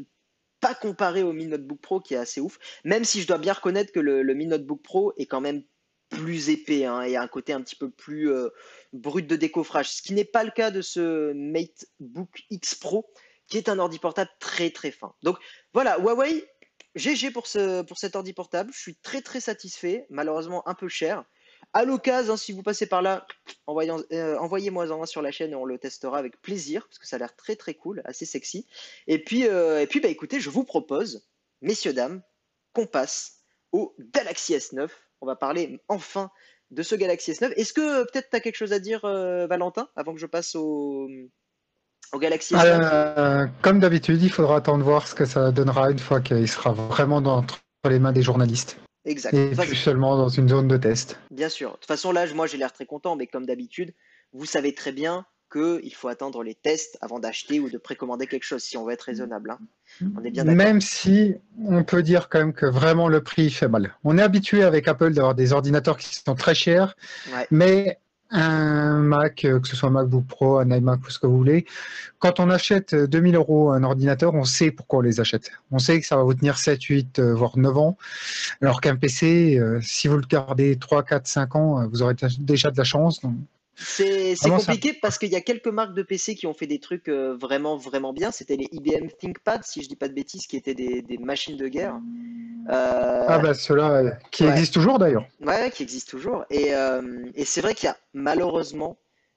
[0.60, 2.58] pas comparer au Mi Notebook Pro qui est assez ouf.
[2.84, 5.62] Même si je dois bien reconnaître que le, le Mi Notebook Pro est quand même
[6.10, 8.48] plus épais hein, et a un côté un petit peu plus euh,
[8.92, 9.90] brut de décoffrage.
[9.90, 13.06] Ce qui n'est pas le cas de ce MateBook X Pro
[13.46, 15.14] qui est un ordi portable très très fin.
[15.22, 15.38] Donc
[15.72, 16.44] voilà, Huawei,
[16.94, 18.72] GG pour, ce, pour cet ordi portable.
[18.72, 21.24] Je suis très très satisfait, malheureusement un peu cher.
[21.76, 23.26] À l'occasion, si vous passez par là,
[23.68, 27.16] euh, envoyez-moi un sur la chaîne et on le testera avec plaisir parce que ça
[27.16, 28.64] a l'air très très cool, assez sexy.
[29.08, 31.26] Et puis, euh, et puis bah, écoutez, je vous propose,
[31.62, 32.22] messieurs, dames,
[32.74, 33.40] qu'on passe
[33.72, 34.88] au Galaxy S9.
[35.20, 36.30] On va parler enfin
[36.70, 37.52] de ce Galaxy S9.
[37.56, 40.54] Est-ce que peut-être tu as quelque chose à dire, euh, Valentin, avant que je passe
[40.54, 41.08] au,
[42.14, 46.48] Galaxy S9 Comme d'habitude, il faudra attendre voir ce que ça donnera une fois qu'il
[46.48, 47.58] sera vraiment entre
[47.90, 48.78] les mains des journalistes.
[49.04, 49.34] Exact.
[49.34, 51.18] Et plus seulement dans une zone de test.
[51.30, 51.72] Bien sûr.
[51.72, 53.92] De toute façon, là, moi, j'ai l'air très content, mais comme d'habitude,
[54.32, 58.44] vous savez très bien qu'il faut attendre les tests avant d'acheter ou de précommander quelque
[58.44, 59.52] chose, si on veut être raisonnable.
[59.52, 59.58] Hein.
[60.16, 63.68] On est bien Même si on peut dire quand même que vraiment le prix fait
[63.68, 63.94] mal.
[64.02, 66.96] On est habitué avec Apple d'avoir des ordinateurs qui sont très chers,
[67.50, 67.98] mais
[68.30, 71.36] un Mac, euh, que ce soit un MacBook Pro, un iMac ou ce que vous
[71.36, 71.66] voulez,
[72.18, 75.50] quand on achète 2000 euros un ordinateur, on sait pourquoi on les achète.
[75.70, 77.96] On sait que ça va vous tenir 7, 8, euh, voire 9 ans.
[78.62, 82.70] Alors qu'un PC, euh, si vous le gardez 3, 4, 5 ans, vous aurez déjà
[82.70, 83.20] de la chance.
[83.76, 87.08] C'est compliqué parce qu'il y a quelques marques de PC qui ont fait des trucs
[87.08, 88.30] euh, vraiment vraiment bien.
[88.30, 91.68] C'était les IBM ThinkPad, si je dis pas de bêtises, qui étaient des, machines de
[91.68, 91.98] guerre.
[92.70, 95.26] Euh, ah bah ceux-là, qui existent toujours d'ailleurs.
[95.40, 96.44] Ouais, qui existent toujours.
[96.50, 98.96] Et, euh, et c'est vrai qu'il y a malheureusement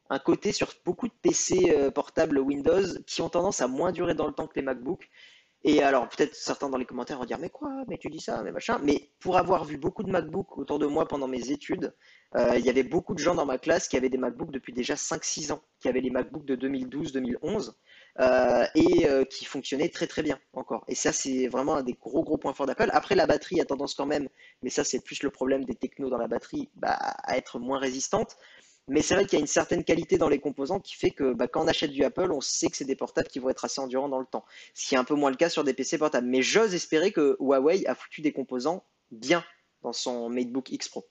[0.10, 4.28] un côté sur beaucoup de PC portables Windows qui ont tendance à moins durer dans
[4.28, 5.10] le temps que les MacBooks.
[5.64, 8.42] Et alors, peut-être certains dans les commentaires vont dire, mais quoi, mais tu dis ça,
[8.44, 8.80] mais machin.
[8.84, 11.94] Mais pour avoir vu beaucoup de MacBooks autour de moi pendant mes études,
[12.36, 14.72] euh, il y avait beaucoup de gens dans ma classe qui avaient des MacBooks depuis
[14.72, 17.72] déjà 5-6 ans, qui avaient les MacBooks de 2012-2011
[18.20, 20.86] euh, et euh, qui fonctionnaient très très bien encore.
[20.88, 22.90] Et ça, c'est vraiment un des gros gros points forts d'Apple.
[22.94, 24.30] Après, la batterie a tendance quand même,
[24.62, 27.80] mais ça, c'est plus le problème des technos dans la batterie, bah, à être moins
[27.80, 28.38] résistante.
[28.90, 31.34] Mais c'est vrai qu'il y a une certaine qualité dans les composants qui fait que
[31.34, 33.66] bah, quand on achète du Apple, on sait que c'est des portables qui vont être
[33.66, 34.46] assez endurants dans le temps.
[34.74, 36.28] Ce qui est un peu moins le cas sur des PC portables.
[36.28, 39.44] Mais j'ose espérer que Huawei a foutu des composants bien
[39.82, 41.06] dans son MateBook X Pro.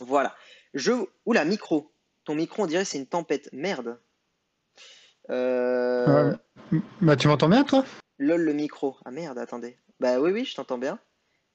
[0.00, 0.36] Voilà.
[0.72, 0.92] Je...
[1.26, 1.92] Oula, micro.
[2.24, 3.48] Ton micro, on dirait c'est une tempête.
[3.52, 3.98] Merde.
[5.30, 6.34] Euh...
[7.00, 7.84] Bah, tu m'entends bien, toi?
[8.18, 8.96] Lol, le micro.
[9.04, 9.76] Ah merde, attendez.
[9.98, 10.98] Bah oui, oui, je t'entends bien.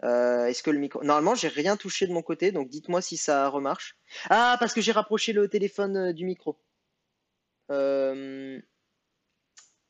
[0.03, 1.03] Euh, est-ce que le micro.
[1.03, 3.97] Normalement, j'ai rien touché de mon côté, donc dites-moi si ça remarche.
[4.29, 6.57] Ah, parce que j'ai rapproché le téléphone euh, du micro.
[7.69, 8.59] Euh,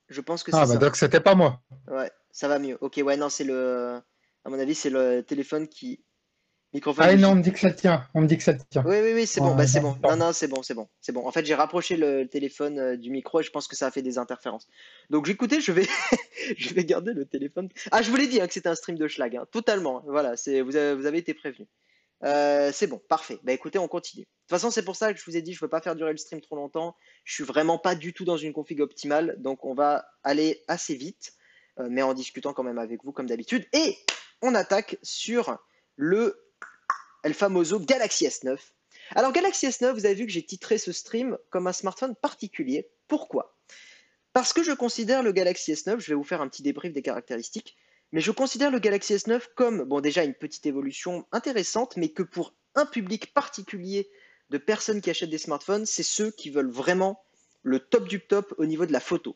[0.08, 1.62] je pense que c'est ah, bah donc c'était pas moi.
[1.88, 2.78] Ouais, ça va mieux.
[2.82, 4.02] Ok, ouais, non, c'est le.
[4.46, 6.04] À mon avis, c'est le téléphone qui
[7.00, 8.06] ah non, on me dit que ça tient.
[8.14, 8.84] On me dit que ça tient.
[8.86, 9.56] Oui, oui, oui, c'est bon.
[9.56, 9.98] Bah, c'est bon.
[10.04, 11.26] Non, non, c'est bon, c'est bon, c'est bon.
[11.26, 13.92] En fait, j'ai rapproché le téléphone euh, du micro et je pense que ça a
[13.92, 14.68] fait des interférences.
[15.10, 15.88] Donc, écoutez, je vais,
[16.58, 17.70] je vais garder le téléphone.
[17.92, 19.48] Ah, je vous l'ai dit hein, que c'était un stream de schlag, hein.
[19.52, 20.04] totalement.
[20.06, 21.68] Voilà, c'est vous avez, vous avez été prévenu.
[22.24, 23.40] Euh, c'est bon, parfait.
[23.44, 24.24] Bah écoutez, on continue.
[24.24, 25.82] De toute façon, c'est pour ça que je vous ai dit, je ne veux pas
[25.82, 26.96] faire durer le stream trop longtemps.
[27.24, 30.96] Je suis vraiment pas du tout dans une config optimale, donc on va aller assez
[30.96, 31.34] vite,
[31.80, 33.66] euh, mais en discutant quand même avec vous comme d'habitude.
[33.74, 33.98] Et
[34.42, 35.58] on attaque sur
[35.96, 36.36] le
[37.24, 38.58] El Famoso Galaxy S9.
[39.12, 42.90] Alors Galaxy S9, vous avez vu que j'ai titré ce stream comme un smartphone particulier.
[43.10, 43.58] Pourquoi?
[44.32, 47.02] Parce que je considère le Galaxy S9, je vais vous faire un petit débrief des
[47.02, 47.76] caractéristiques,
[48.14, 52.24] mais je considère le Galaxy S9 comme, bon déjà une petite évolution intéressante, mais que
[52.24, 54.10] pour un public particulier
[54.50, 57.22] de personnes qui achètent des smartphones, c'est ceux qui veulent vraiment
[57.64, 59.36] le top du top au niveau de la photo.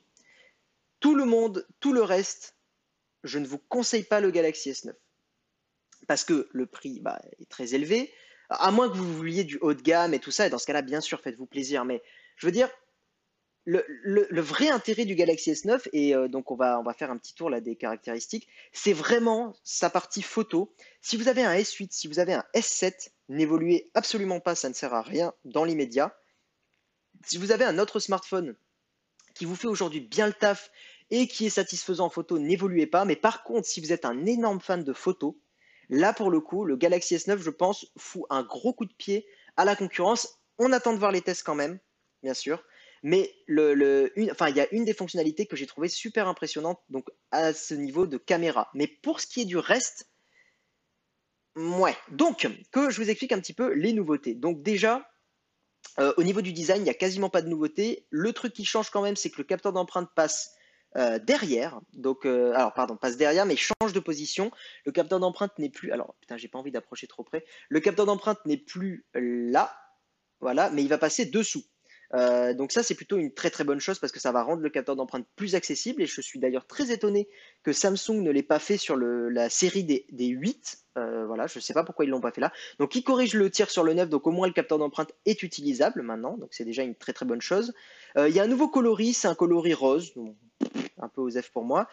[1.02, 2.56] Tout le monde, tout le reste,
[3.26, 4.94] je ne vous conseille pas le Galaxy S9
[6.08, 8.14] parce que le prix bah, est très élevé,
[8.50, 10.66] à moins que vous vouliez du haut de gamme et tout ça, et dans ce
[10.66, 12.02] cas-là, bien sûr, faites-vous plaisir, mais
[12.38, 12.70] je veux dire,
[13.66, 17.18] le, vrai intérêt du Galaxy S9, et euh, donc on va, on va faire un
[17.18, 20.74] petit tour là des caractéristiques, c'est vraiment sa partie photo.
[21.02, 24.74] Si vous avez un S8, si vous avez un S7, n'évoluez absolument pas, ça ne
[24.74, 26.18] sert à rien dans l'immédiat.
[27.26, 28.56] Si vous avez un autre smartphone
[29.34, 30.72] qui vous fait aujourd'hui bien le taf
[31.10, 33.06] et qui est satisfaisant en photo, n'évoluez pas.
[33.06, 35.40] Mais par contre, si vous êtes un énorme fan de photo,
[35.90, 39.28] Là, pour le coup, le Galaxy S9, je pense, fout un gros coup de pied
[39.58, 40.40] à la concurrence.
[40.58, 41.80] On attend de voir les tests quand même,
[42.22, 42.64] bien sûr.
[43.04, 47.10] Mais le, enfin, il y a une des fonctionnalités que j'ai trouvé super impressionnante donc
[47.32, 48.70] à ce niveau de caméra.
[48.74, 50.10] Mais pour ce qui est du reste,
[51.56, 51.96] ouais.
[52.12, 54.36] Donc, que je vous explique un petit peu les nouveautés.
[54.36, 55.10] Donc déjà,
[56.00, 58.08] euh, au niveau du design, il n'y a quasiment pas de nouveautés.
[58.10, 60.56] Le truc qui change quand même, c'est que le capteur d'empreinte passe
[60.96, 61.80] euh, derrière.
[61.94, 64.52] Donc, euh, alors pardon, passe derrière, mais change de position.
[64.86, 65.92] Le capteur d'empreinte n'est plus.
[65.92, 67.46] Alors, putain, j'ai pas envie d'approcher trop près.
[67.70, 69.76] Le capteur d'empreinte n'est plus là,
[70.40, 71.64] voilà, mais il va passer dessous.
[72.14, 74.62] Euh, donc ça, c'est plutôt une très très bonne chose parce que ça va rendre
[74.62, 77.28] le capteur d'empreinte plus accessible et je suis d'ailleurs très étonné
[77.64, 80.80] que Samsung ne l'ait pas fait sur la série des, des 8.
[80.98, 82.52] Euh, voilà, je ne sais pas pourquoi ils l'ont pas fait là.
[82.78, 85.42] Donc ils corrigent le tir sur le 9, donc au moins le capteur d'empreinte est
[85.42, 87.74] utilisable maintenant, donc c'est déjà une très très bonne chose.
[88.16, 90.14] Euh, il y a un nouveau coloris, c'est un coloris rose,
[91.02, 91.88] un peu osef pour moi.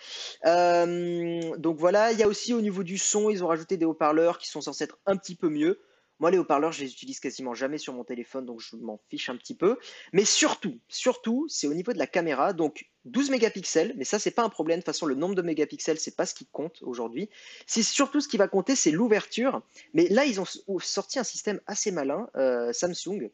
[0.44, 4.36] donc voilà, il y a aussi au niveau du son, ils ont rajouté des haut-parleurs
[4.36, 5.80] qui sont censés être un petit peu mieux.
[6.20, 9.30] Moi, les haut-parleurs, je les utilise quasiment jamais sur mon téléphone, donc je m'en fiche
[9.30, 9.78] un petit peu.
[10.12, 12.52] Mais surtout, surtout, c'est au niveau de la caméra.
[12.52, 14.78] Donc 12 mégapixels, mais ça, c'est pas un problème.
[14.78, 17.30] De toute façon, le nombre de mégapixels, c'est pas ce qui compte aujourd'hui.
[17.66, 19.62] C'est surtout ce qui va compter, c'est l'ouverture.
[19.94, 20.46] Mais là, ils ont
[20.78, 23.30] sorti un système assez malin, euh, Samsung.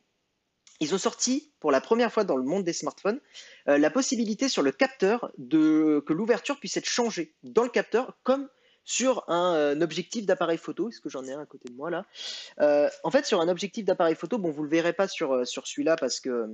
[0.81, 3.21] Ils ont sorti pour la première fois dans le monde des smartphones
[3.69, 8.19] euh, la possibilité sur le capteur de que l'ouverture puisse être changée dans le capteur
[8.23, 8.49] comme
[8.87, 10.89] sur un, euh, objectif d'appareil photo.
[10.89, 12.07] Est-ce que j'en ai un à côté de moi là
[12.61, 15.45] euh, En fait, sur un objectif d'appareil photo, bon, vous le verrez pas sur, euh,
[15.45, 16.47] sur celui-là parce que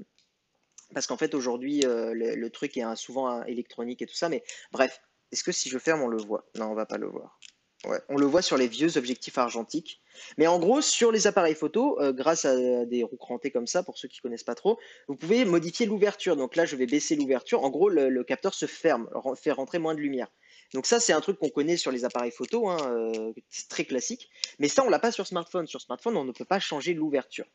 [0.94, 4.42] parce qu'en fait aujourd'hui le, truc est souvent électronique et tout ça, mais
[4.72, 6.44] bref, est-ce que si je ferme on le voit?
[6.54, 7.38] Non, on va pas le voir.
[7.86, 10.02] Ouais, on le voit sur les vieux objectifs argentiques.
[10.36, 13.96] Mais en gros, sur les appareils photo, grâce à des roues crantées comme ça, pour
[13.96, 16.36] ceux qui connaissent pas trop, vous pouvez modifier l'ouverture.
[16.36, 17.64] Donc là, je vais baisser l'ouverture.
[17.64, 20.28] En gros, le, capteur se ferme, fait rentrer moins de lumière.
[20.74, 23.84] Donc ça, c'est un truc qu'on connaît sur les appareils photo, hein, euh, c'est très
[23.84, 24.30] classique.
[24.58, 25.66] Mais ça, on l'a pas sur smartphone.
[25.66, 27.46] Sur smartphone, on ne peut pas changer l'ouverture.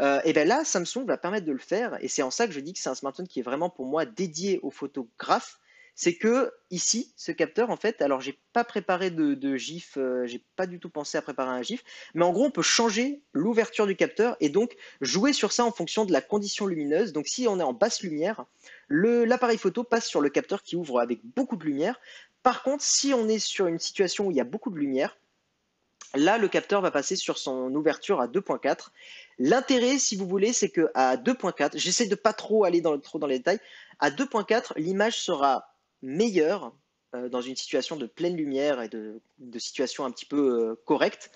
[0.00, 1.96] Euh, et bien là, Samsung va permettre de le faire.
[2.02, 3.86] Et c'est en ça que je dis que c'est un smartphone qui est vraiment pour
[3.86, 5.58] moi dédié aux photographes
[6.00, 10.44] c'est que ici, ce capteur, en fait, alors j'ai pas préparé de, GIF, euh, j'ai
[10.54, 11.82] pas du tout pensé à préparer un GIF,
[12.14, 15.72] mais en gros, on peut changer l'ouverture du capteur et donc jouer sur ça en
[15.72, 17.12] fonction de la condition lumineuse.
[17.12, 18.44] Donc, si on est en basse lumière,
[18.88, 21.98] l'appareil photo passe sur le capteur qui ouvre avec beaucoup de lumière.
[22.42, 25.16] Par contre, si on est sur une situation où il y a beaucoup de lumière,
[26.14, 28.88] Là, le capteur va passer sur son ouverture à 2.4.
[29.38, 33.18] L'intérêt, si vous voulez, c'est que à 2.4, j'essaie de pas trop aller dans, trop
[33.18, 33.60] dans les détails,
[33.98, 36.72] à 2.4, l'image sera meilleur
[37.14, 39.20] euh, dans une situation de pleine lumière et de,
[39.58, 41.30] situation un petit peu euh, correcte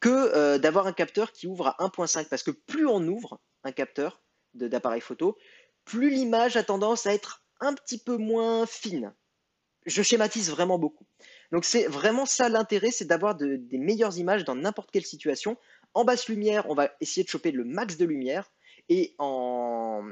[0.00, 3.72] que euh, d'avoir un capteur qui ouvre à 1.5 parce que plus on ouvre un
[3.72, 4.20] capteur
[4.54, 5.36] d'appareil photo,
[5.84, 9.12] plus l'image a tendance à être un petit peu moins fine.
[9.88, 11.04] Je schématise vraiment beaucoup.
[11.50, 15.56] Donc c'est vraiment ça l'intérêt, c'est d'avoir des meilleures images dans n'importe quelle situation.
[15.94, 18.50] En basse lumière, on va essayer de choper le max de lumière
[18.88, 20.04] et en,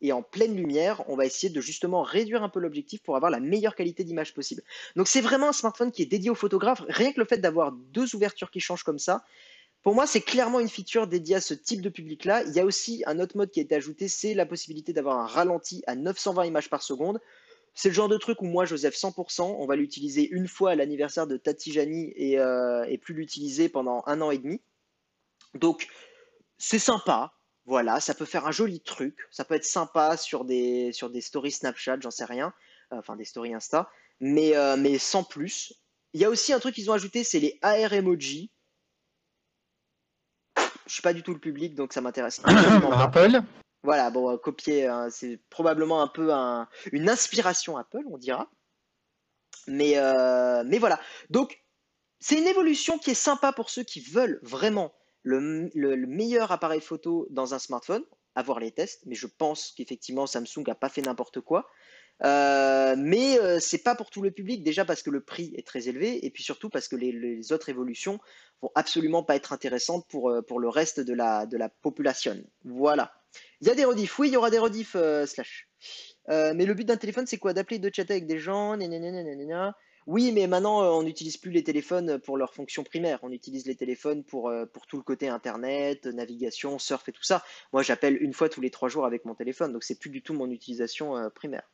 [0.00, 3.30] et en pleine lumière, on va essayer de justement réduire un peu l'objectif pour avoir
[3.30, 4.62] la meilleure qualité d'image possible.
[4.96, 6.82] Donc c'est vraiment un smartphone qui est dédié aux photographes.
[6.88, 9.24] Rien que le fait d'avoir deux ouvertures qui changent comme ça,
[9.82, 12.42] pour moi, c'est clairement une feature dédiée à ce type de public-là.
[12.44, 15.18] Il y a aussi un autre mode qui a été ajouté, c'est la possibilité d'avoir
[15.18, 17.20] un ralenti à 920 images par seconde.
[17.74, 20.74] C'est le genre de truc où moi, Joseph, 100%, on va l'utiliser une fois à
[20.76, 24.62] l'anniversaire de Tatijani et, euh, et plus l'utiliser pendant un an et demi.
[25.54, 25.88] Donc,
[26.56, 27.34] c'est sympa.
[27.66, 31.22] Voilà, ça peut faire un joli truc, ça peut être sympa sur des, sur des
[31.22, 32.52] stories Snapchat, j'en sais rien,
[32.92, 35.72] euh, enfin des stories Insta, mais, euh, mais sans plus.
[36.12, 38.50] Il y a aussi un truc qu'ils ont ajouté, c'est les AR emoji.
[40.86, 42.42] Je suis pas du tout le public, donc ça m'intéresse.
[42.92, 43.42] Apple
[43.84, 46.32] Voilà, bon, euh, copier, hein, c'est probablement un peu
[46.90, 48.50] une inspiration Apple, on dira.
[49.68, 49.96] Mais,
[50.64, 51.00] mais voilà.
[51.30, 51.62] Donc,
[52.18, 54.92] c'est une évolution qui est sympa pour ceux qui veulent vraiment
[55.24, 60.26] le, meilleur appareil photo dans un smartphone, à voir les tests, mais je pense qu'effectivement
[60.26, 61.68] Samsung n'a pas fait n'importe quoi.
[62.22, 65.66] Euh, mais euh, c'est pas pour tout le public, déjà parce que le prix est
[65.66, 68.20] très élevé, et puis surtout parce que les, autres évolutions
[68.62, 72.36] vont absolument pas être intéressantes pour, euh, pour le reste de la, de la population.
[72.64, 73.12] Voilà.
[73.64, 74.96] Il y a des rediffs, oui, il y aura des rediffs,
[75.26, 75.68] slash.
[76.28, 77.54] mais le but d'un téléphone, c'est quoi?
[77.54, 78.76] D'appeler, de chatter avec des gens,
[80.06, 83.18] oui, mais maintenant, euh, on n'utilise plus les téléphones pour leur fonction primaire.
[83.22, 87.22] On utilise les téléphones pour, euh, pour tout le côté Internet, navigation, surf et tout
[87.22, 87.42] ça.
[87.72, 90.22] Moi, j'appelle une fois tous les trois jours avec mon téléphone, donc c'est plus du
[90.22, 91.70] tout mon utilisation euh, primaire.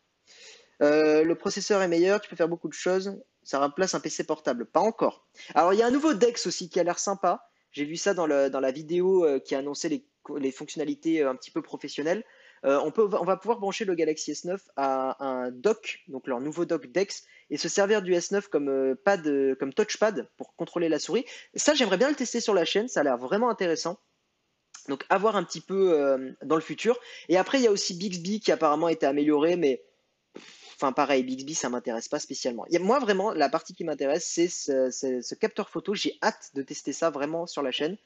[0.80, 3.20] le processeur est meilleur, tu peux faire beaucoup de choses.
[3.42, 4.66] Ça remplace un PC portable.
[4.66, 5.26] Pas encore.
[5.54, 7.42] Alors, il y a un nouveau DeX aussi qui a l'air sympa.
[7.72, 10.06] J'ai vu ça dans, dans la vidéo qui annonçait les,
[10.38, 12.24] les fonctionnalités un petit peu professionnelles.
[12.64, 16.40] Euh, on, peut, on va pouvoir brancher le Galaxy S9 à un dock, donc leur
[16.40, 20.54] nouveau dock DeX, et se servir du S9 comme, euh, pad, euh, comme touchpad pour
[20.56, 21.24] contrôler la souris.
[21.54, 23.98] Ça, j'aimerais bien le tester sur la chaîne, ça a l'air vraiment intéressant.
[24.88, 26.98] Donc, à voir un petit peu dans le futur.
[27.28, 29.84] Et après, il y a aussi Bixby qui apparemment a été amélioré, mais
[30.74, 32.64] enfin pareil, Bixby, ça m'intéresse pas spécialement.
[32.80, 35.94] moi, vraiment, la partie qui m'intéresse, c'est ce, capteur photo.
[35.94, 37.98] J'ai hâte de tester ça vraiment sur la chaîne.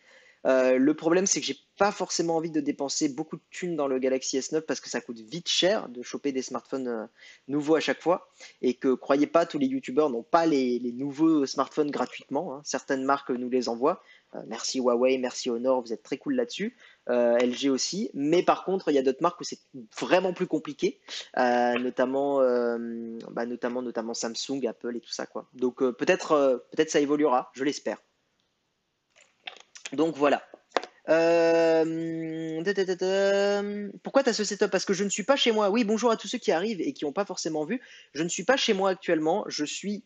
[0.47, 3.89] Euh, le problème, c'est que j'ai pas forcément envie de dépenser beaucoup de thunes dans
[3.89, 7.07] le Galaxy S9 parce que ça coûte vite cher de choper des smartphones euh,
[7.49, 8.31] nouveaux à chaque fois.
[8.61, 12.55] Et que, croyez pas, tous les youtubeurs n'ont pas les, nouveaux smartphones gratuitement.
[12.55, 12.61] Hein.
[12.65, 14.03] Certaines marques nous les envoient.
[14.35, 16.77] Euh, merci Huawei, merci Honor, vous êtes très cool là-dessus.
[17.09, 18.11] LG aussi.
[18.15, 19.61] Mais par contre, il y a d'autres marques où c'est
[19.99, 21.01] vraiment plus compliqué,
[21.37, 22.39] notamment,
[23.31, 25.27] bah, notamment, notamment Samsung, Apple et tout ça.
[25.27, 25.47] Quoi.
[25.53, 27.99] Donc peut-être peut-être ça évoluera, je l'espère.
[29.95, 30.43] Donc voilà.
[31.09, 31.83] Euh,
[34.03, 34.71] pourquoi tu as ce setup?
[34.71, 35.71] Parce que je ne suis pas chez moi.
[35.71, 37.81] Oui, bonjour à tous ceux qui arrivent et qui n'ont pas forcément vu.
[38.15, 39.45] Je ne suis pas chez moi actuellement.
[39.49, 40.05] Je suis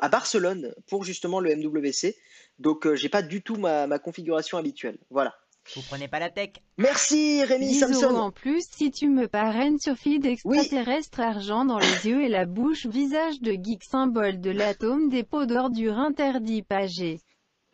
[0.00, 2.16] à Barcelone pour justement le MWC.
[2.58, 4.98] Donc, je euh, j'ai pas du tout ma, configuration habituelle.
[5.10, 5.34] Voilà.
[5.76, 6.52] Vous prenez pas la tech.
[6.78, 8.16] Merci Rémi Samson.
[8.16, 12.46] en plus, si tu me parraines sur feed extraterrestre, argent dans les yeux et la
[12.46, 17.20] bouche, visage de geek, symbole de l'atome, dépôt d'ordures interdit, pagé.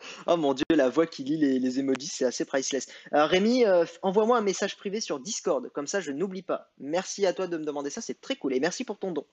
[0.27, 2.89] Oh mon dieu, la voix qui lit les, emojis, c'est assez priceless.
[3.13, 6.71] Euh, Rémi, euh, envoie-moi un message privé sur Discord, comme ça je n'oublie pas.
[6.79, 8.55] Merci à toi de me demander ça, c'est très cool.
[8.55, 9.27] Et merci pour ton don.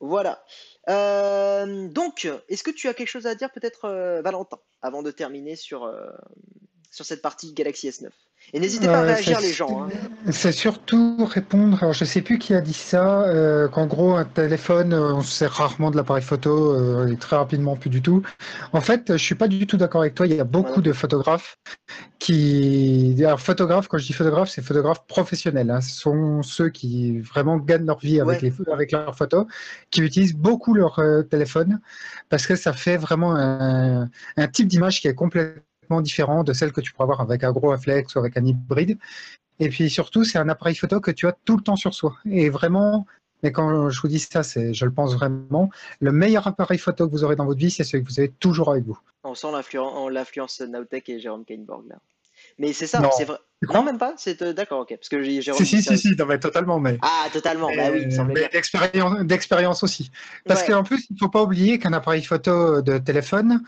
[0.00, 0.44] Voilà.
[0.88, 5.56] Euh, donc, est-ce que tu as quelque chose à dire peut-être, Valentin, avant de terminer
[5.56, 5.92] sur,
[6.90, 8.10] sur cette partie Galaxy S9
[8.54, 9.82] Et n'hésitez pas à réagir les gens.
[9.82, 9.88] Hein.
[10.30, 11.82] C'est surtout répondre.
[11.82, 13.22] Alors je sais plus qui a dit ça.
[13.22, 17.16] Euh, qu'en gros un téléphone, euh, on se sert rarement de l'appareil photo euh, et
[17.16, 18.22] très rapidement plus du tout.
[18.72, 20.26] En fait, je suis pas du tout d'accord avec toi.
[20.26, 21.58] Il y a beaucoup de photographes
[22.18, 23.14] qui.
[23.18, 25.70] Alors photographes, quand je dis photographes, c'est photographes professionnels.
[25.70, 25.82] Hein.
[25.82, 29.44] Ce sont ceux qui vraiment gagnent leur vie avec les avec leurs photos,
[29.90, 31.80] qui utilisent beaucoup leur téléphone
[32.30, 35.62] parce que ça fait vraiment un, un type d'image qui est complètement
[36.00, 38.98] différent de celle que tu pourrais avoir avec un gros réflexe ou avec un hybride.
[39.60, 42.16] Et puis surtout, c'est un appareil photo que tu as tout le temps sur soi.
[42.30, 43.06] Et vraiment,
[43.42, 45.70] mais quand je vous dis ça, c'est, je le pense vraiment,
[46.00, 48.30] le meilleur appareil photo que vous aurez dans votre vie, c'est celui que vous avez
[48.30, 48.98] toujours avec vous.
[49.24, 51.96] On sent l'influence Nowtech et Jérôme Kainborg là.
[52.58, 53.38] Mais c'est ça, c'est vrai.
[53.62, 54.94] Non, même pas C'est euh, d'accord, ok.
[54.96, 55.64] Parce que Jérôme.
[55.64, 56.78] Si, si, si, si, totalement.
[56.78, 56.98] Mais...
[57.02, 57.68] Ah, totalement.
[57.74, 58.48] bah oui, mais
[59.24, 60.10] d'expérience aussi.
[60.46, 63.62] Parce qu'en plus, il ne faut pas oublier qu'un appareil photo de téléphone,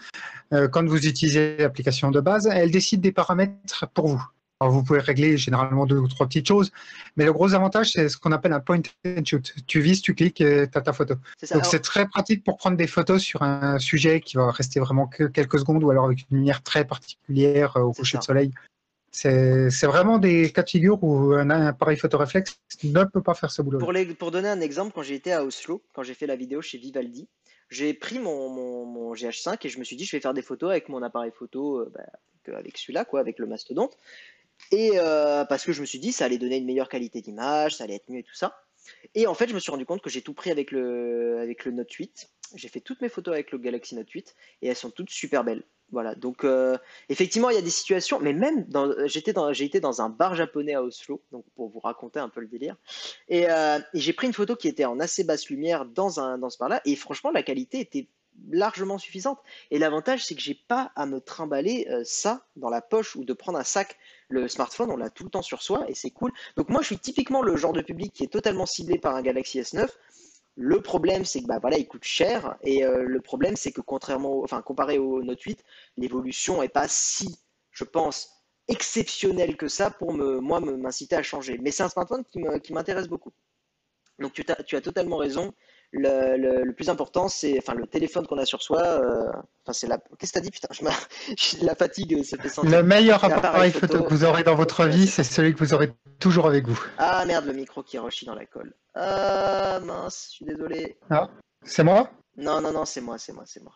[0.53, 4.25] euh, quand vous utilisez l'application de base, elle décide des paramètres pour vous.
[4.63, 6.71] Alors, vous pouvez régler généralement deux ou trois petites choses,
[7.17, 9.55] mais le gros avantage, c'est ce qu'on appelle un point and shoot.
[9.67, 11.15] Tu vises, tu cliques et tu as ta photo.
[11.51, 15.07] Donc, c'est très pratique pour prendre des photos sur un sujet qui va rester vraiment
[15.07, 18.53] que quelques secondes ou alors avec une lumière très particulière euh, au coucher de soleil.
[19.13, 23.63] C'est vraiment des cas de figure où un, appareil photoréflexe ne peut pas faire ce
[23.63, 23.79] boulot.
[24.19, 27.29] Pour, donner un exemple, quand été à Oslo, quand j'ai fait la vidéo chez Vivaldi,
[27.71, 30.71] j'ai pris mon, mon, GH5 et je me suis dit je vais faire des photos
[30.71, 33.97] avec mon appareil photo, euh, bah, avec celui-là, quoi, avec le mastodonte.
[34.73, 37.77] Et euh, parce que je me suis dit ça allait donner une meilleure qualité d'image,
[37.77, 38.57] ça allait être mieux et tout ça.
[39.15, 41.65] Et en fait, je me suis rendu compte que j'ai tout pris avec le, avec
[41.65, 42.31] le Note 8.
[42.55, 45.45] J'ai fait toutes mes photos avec le Galaxy Note 8 et elles sont toutes super
[45.45, 45.63] belles.
[45.93, 48.67] Voilà, donc euh, effectivement, il y a des situations, mais même
[49.07, 52.29] j'étais dans, j'ai été dans un bar japonais à Oslo, donc pour vous raconter un
[52.29, 52.77] peu le délire,
[53.29, 56.49] et, euh, j'ai pris une photo qui était en assez basse lumière dans, un, dans
[56.49, 58.07] ce bar-là, et franchement, la qualité était
[58.51, 59.39] largement suffisante.
[59.71, 63.25] Et l'avantage, c'est que j'ai pas à me trimballer euh, ça dans la poche ou
[63.25, 63.99] de prendre un sac.
[64.29, 66.33] Le smartphone, on l'a tout le temps sur soi et c'est cool.
[66.57, 69.23] Donc moi, je suis typiquement le genre de public qui est totalement ciblé par un
[69.23, 69.89] Galaxy S9.
[70.63, 72.57] Le problème, c'est que bah, voilà, il coûte cher.
[72.63, 75.65] Et euh, le problème, c'est que contrairement, enfin, comparé au Note 8,
[75.97, 77.39] l'évolution n'est pas si,
[77.71, 78.31] je pense,
[78.69, 81.59] exceptionnelle que ça pour me, moi m'inciter à changer.
[81.63, 82.25] Mais c'est un smartphone
[82.63, 83.33] qui m'intéresse beaucoup.
[84.19, 85.55] Donc tu, tu as totalement raison
[85.93, 88.81] le, le, plus important, c'est enfin le téléphone qu'on a sur soi.
[88.83, 89.29] Euh,
[89.65, 89.99] enfin, c'est la.
[90.19, 92.71] Qu'est-ce que t'as dit, putain je La fatigue se fait sentir.
[92.71, 95.91] Le meilleur appareil photo, que vous aurez dans votre vie, c'est celui que vous aurez
[96.19, 96.81] toujours avec vous.
[96.99, 98.73] Ah merde, le micro qui rechie dans la colle.
[98.95, 100.99] Ah mince, je suis désolé.
[101.11, 101.29] Ah,
[101.63, 102.11] c'est moi?
[102.37, 103.75] Non, non, non, c'est moi, c'est moi, c'est moi.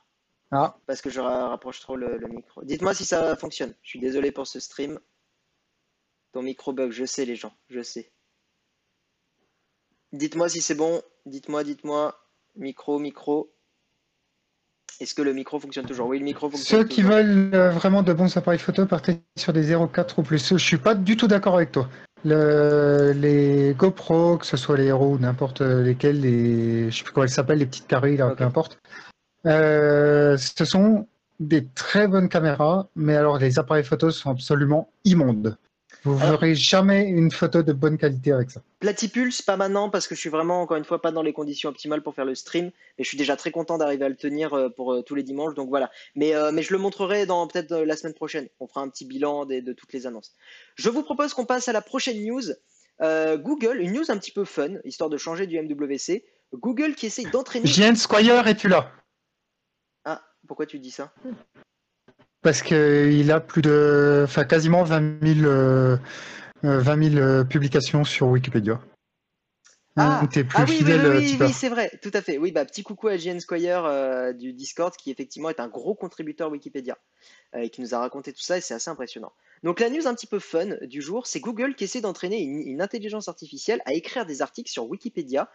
[0.50, 0.76] Ah.
[0.86, 2.62] Parce que je rapproche trop le, le micro.
[2.64, 3.74] Dites-moi si ça fonctionne.
[3.82, 4.98] Je suis désolé pour ce stream.
[6.32, 8.12] Ton micro bug, je sais les gens, je sais.
[10.12, 11.02] Dites-moi si c'est bon.
[11.26, 12.16] Dites-moi, dites-moi.
[12.56, 13.52] Micro, micro.
[15.00, 16.06] Est-ce que le micro fonctionne toujours?
[16.06, 19.52] Oui, le micro fonctionne Ceux qui veulent euh, vraiment de bons appareils photo, partez sur
[19.52, 20.50] des 0,4 ou plus.
[20.50, 21.88] Je suis pas du tout d'accord avec toi.
[22.24, 27.24] Les GoPro, que ce soit les Hero ou n'importe lesquels, les, je sais plus comment
[27.24, 28.78] elles s'appellent, les petites carrés, peu importe.
[29.46, 31.06] Euh, ce sont
[31.40, 35.56] des très bonnes caméras, mais alors les appareils photo sont absolument immondes.
[36.04, 38.60] Vous ne verrez jamais une photo de bonne qualité avec ça.
[38.80, 41.70] Platypulse, pas maintenant parce que je suis vraiment encore une fois pas dans les conditions
[41.70, 42.66] optimales pour faire le stream,
[42.98, 45.22] mais je suis déjà très content d'arriver à le tenir euh, pour euh, tous les
[45.22, 45.90] dimanches, donc voilà.
[46.14, 48.48] Mais, euh, mais je le montrerai dans peut-être la semaine prochaine.
[48.60, 50.34] On fera un petit bilan de, toutes les annonces.
[50.74, 52.42] Je vous propose qu'on passe à la prochaine news.
[53.00, 56.22] Google, une news un petit peu fun, histoire de changer du MWC.
[56.52, 57.66] Google qui essaye d'entraîner.
[57.66, 58.92] Jens Squire, es-tu là?
[60.04, 61.12] Ah, pourquoi tu dis ça?
[62.44, 65.96] Parce qu'il a plus de, enfin quasiment 20 000, euh,
[66.62, 68.80] euh, publications sur Wikipédia.
[69.96, 72.36] Ah, plus ah oui, oui, oui, c'est vrai, tout à fait.
[72.36, 75.94] Oui, bah, petit coucou à JN Squire euh, du Discord qui effectivement est un gros
[75.94, 76.98] contributeur Wikipédia
[77.56, 79.32] et qui nous a raconté tout ça et c'est assez impressionnant.
[79.62, 82.82] Donc la news un petit peu fun du jour, c'est Google qui essaie d'entraîner une,
[82.82, 85.48] intelligence artificielle à écrire des articles sur Wikipédia.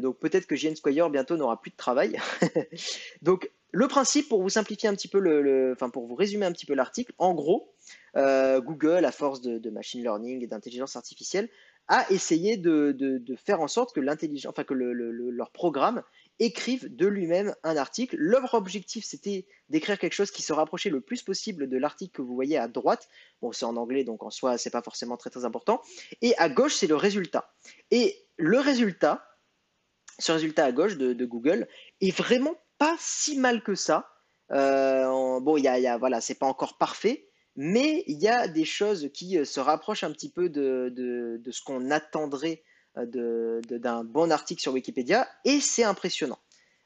[0.00, 2.18] Donc peut-être que JN Squire bientôt n'aura plus de travail.
[3.22, 6.52] donc le principe, pour vous simplifier un petit peu le, enfin pour vous résumer un
[6.52, 7.74] petit peu l'article, en gros,
[8.16, 11.50] euh, Google, à force de, machine learning et d'intelligence artificielle,
[11.88, 16.02] a essayé de, faire en sorte que l'intelligence, enfin que leur programme
[16.38, 18.16] écrive de lui-même un article.
[18.18, 22.22] Leur objectif, c'était d'écrire quelque chose qui se rapprochait le plus possible de l'article que
[22.22, 23.08] vous voyez à droite.
[23.42, 25.82] Bon, c'est en anglais, donc en soi, c'est pas forcément très très important.
[26.22, 27.52] Et à gauche, c'est le résultat.
[27.90, 29.35] Et le résultat,
[30.18, 31.68] ce résultat à gauche de, Google,
[32.00, 34.08] est vraiment pas si mal que ça.
[34.52, 38.64] Euh, bon, il y a, voilà, c'est pas encore parfait, mais il y a des
[38.64, 42.62] choses qui euh, se rapprochent un petit peu de, de, ce qu'on attendrait
[42.96, 46.38] euh, d'un bon article sur Wikipédia, et c'est impressionnant.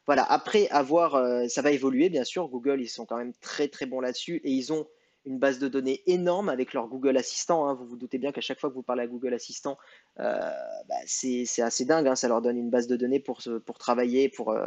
[0.06, 1.12] Voilà, après avoir,
[1.48, 2.48] ça va évoluer bien sûr.
[2.48, 4.88] Google, ils sont quand même très très bons là-dessus, et ils ont
[5.30, 7.68] une base de données énorme avec leur Google Assistant.
[7.68, 7.74] Hein.
[7.74, 9.78] Vous vous doutez bien qu'à chaque fois que vous parlez à Google Assistant,
[10.18, 10.40] euh,
[10.88, 12.08] bah, c'est assez dingue.
[12.08, 12.16] Hein.
[12.16, 14.66] Ça leur donne une base de données pour, pour travailler, pour euh,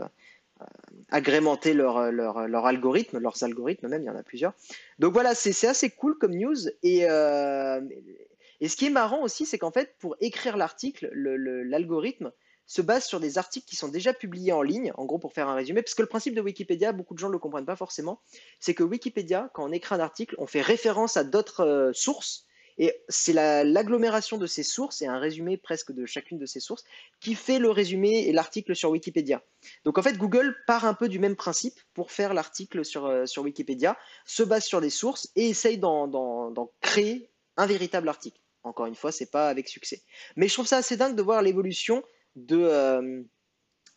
[0.62, 0.66] euh,
[1.10, 4.54] agrémenter leur, leur, leur, algorithme, leurs algorithmes même, il y en a plusieurs.
[5.00, 6.70] Donc voilà, c'est assez cool comme news.
[6.82, 12.32] Et, et ce qui est marrant aussi, c'est qu'en fait, pour écrire l'article, l'algorithme
[12.66, 15.50] se base sur des articles qui sont déjà publiés en ligne, en gros pour faire
[15.50, 17.76] un résumé, parce que le principe de Wikipédia, beaucoup de gens ne le comprennent pas
[17.76, 18.22] forcément,
[18.60, 22.46] c'est que Wikipédia, quand on écrit un article, on fait référence à d'autres euh, sources,
[22.78, 26.84] et c'est l'agglomération de ces sources et un résumé presque de chacune de ces sources
[27.20, 29.44] qui fait le résumé et l'article sur Wikipédia.
[29.86, 33.26] Donc en fait, Google part un peu du même principe pour faire l'article sur, euh,
[33.26, 38.40] sur Wikipédia, se base sur des sources et essaye d'en créer un véritable article.
[38.64, 40.02] Encore une fois, c'est pas avec succès.
[40.36, 42.04] Mais je trouve ça assez dingue de voir l'évolution
[42.36, 43.24] de, euh,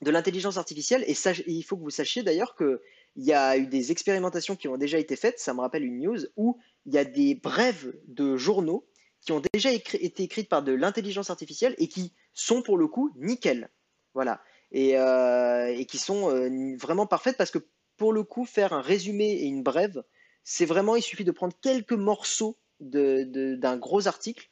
[0.03, 1.05] de l'intelligence artificielle.
[1.07, 1.15] Et
[1.47, 2.79] il faut que vous sachiez d'ailleurs qu'il
[3.17, 6.19] y a eu des expérimentations qui ont déjà été faites, ça me rappelle une news,
[6.37, 8.87] où il y a des brèves de journaux
[9.21, 13.11] qui ont déjà été écrites par de l'intelligence artificielle et qui sont pour le coup
[13.17, 13.71] nickel.
[14.15, 14.41] Voilà.
[14.73, 17.59] Et, euh, qui sont euh, vraiment parfaites parce que
[17.97, 20.03] pour le coup, faire un résumé et une brève,
[20.45, 24.49] c'est vraiment, il suffit de prendre quelques morceaux d'un gros article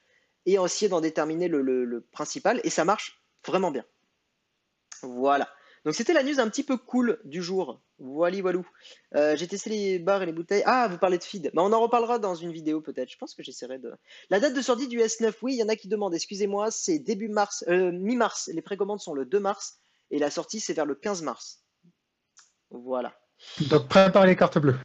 [0.47, 3.85] et essayer d'en déterminer le, principal et ça marche vraiment bien.
[5.03, 5.49] Voilà.
[5.85, 7.83] Donc c'était la news un petit peu cool du jour.
[7.99, 8.67] Voilà, voilou.
[9.15, 10.63] Euh, j'ai testé les bars et les bouteilles.
[10.65, 11.51] Ah, vous parlez de feed.
[11.55, 13.11] Mais on en reparlera dans une vidéo peut-être.
[13.11, 13.93] Je pense que j'essaierai de.
[14.31, 16.15] La date de sortie du S9, oui, il y en a qui demandent.
[16.15, 18.51] Excusez-moi, c'est début mars, euh, mi-mars.
[18.53, 19.79] Les précommandes sont le 2 mars
[20.11, 21.63] et la sortie c'est vers le 15 mars.
[22.71, 23.15] Voilà.
[23.69, 24.79] Donc préparez les cartes bleues.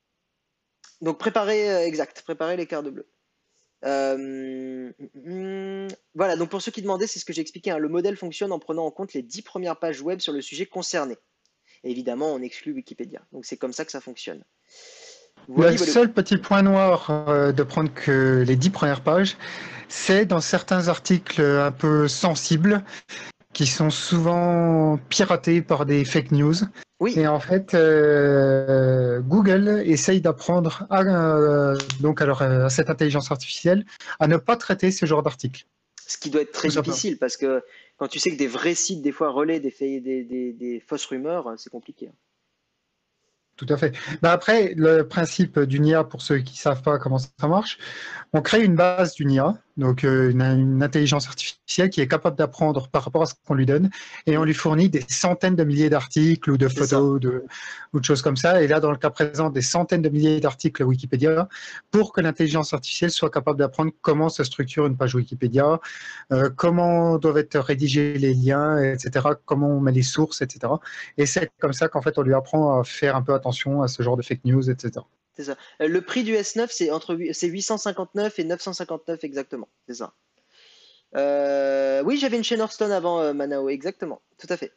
[1.01, 3.09] Donc préparez, euh, exact, préparez les cartes bleues.
[3.85, 4.91] Euh,
[6.15, 7.71] voilà, donc pour ceux qui demandaient, c'est ce que j'ai expliqué.
[7.71, 7.77] Hein.
[7.77, 10.65] le modèle fonctionne en prenant en compte les 10 premières pages web sur le sujet
[10.65, 11.15] concerné.
[11.83, 13.21] évidemment, on exclut Wikipédia.
[13.31, 14.43] Donc c'est comme ça que ça fonctionne.
[15.47, 19.37] le seul petit point noir euh, de prendre que les 10 premières pages,
[19.87, 22.83] c'est dans certains articles un peu sensibles
[23.53, 26.55] qui sont souvent piratés par des fake news.
[26.99, 27.17] Oui.
[27.17, 33.85] Et en fait, euh, Google essaye d'apprendre à, euh, donc alors, à cette intelligence artificielle
[34.19, 35.65] à ne pas traiter ce genre d'articles.
[36.05, 37.63] Ce qui doit être très difficile parce que
[37.97, 41.05] quand tu sais que des vrais sites des fois relaient des, des, des, des fausses
[41.05, 42.07] rumeurs, c'est compliqué.
[42.07, 42.15] Hein.
[43.55, 43.93] Tout à fait.
[44.21, 47.77] Bah, après, le principe d'une IA, pour ceux qui ne savent pas comment ça marche,
[48.31, 52.87] on crée une base d'une IA donc euh, une, intelligence artificielle qui est capable d'apprendre
[52.89, 53.89] par rapport à ce qu'on lui donne,
[54.27, 57.45] et on lui fournit des centaines de milliers d'articles ou de photos de,
[57.93, 58.61] ou de choses comme ça.
[58.61, 61.47] Et là, dans le cas présent, des centaines de milliers d'articles Wikipédia
[61.91, 65.79] pour que l'intelligence artificielle soit capable d'apprendre comment se structure une page Wikipédia,
[66.31, 70.73] euh, comment doivent être rédigés les liens, etc., comment on met les sources, etc.
[71.17, 73.87] Et c'est comme ça qu'en fait, on lui apprend à faire un peu attention à
[73.87, 75.01] ce genre de fake news, etc.
[75.39, 75.55] Euh,
[75.87, 79.69] le prix du S9, c'est entre 859 et 959 exactement.
[79.87, 80.13] C'est ça.
[81.15, 84.21] Euh, oui, j'avais une chaîne Hearthstone avant euh, Manao, exactement.
[84.37, 84.73] Tout à fait.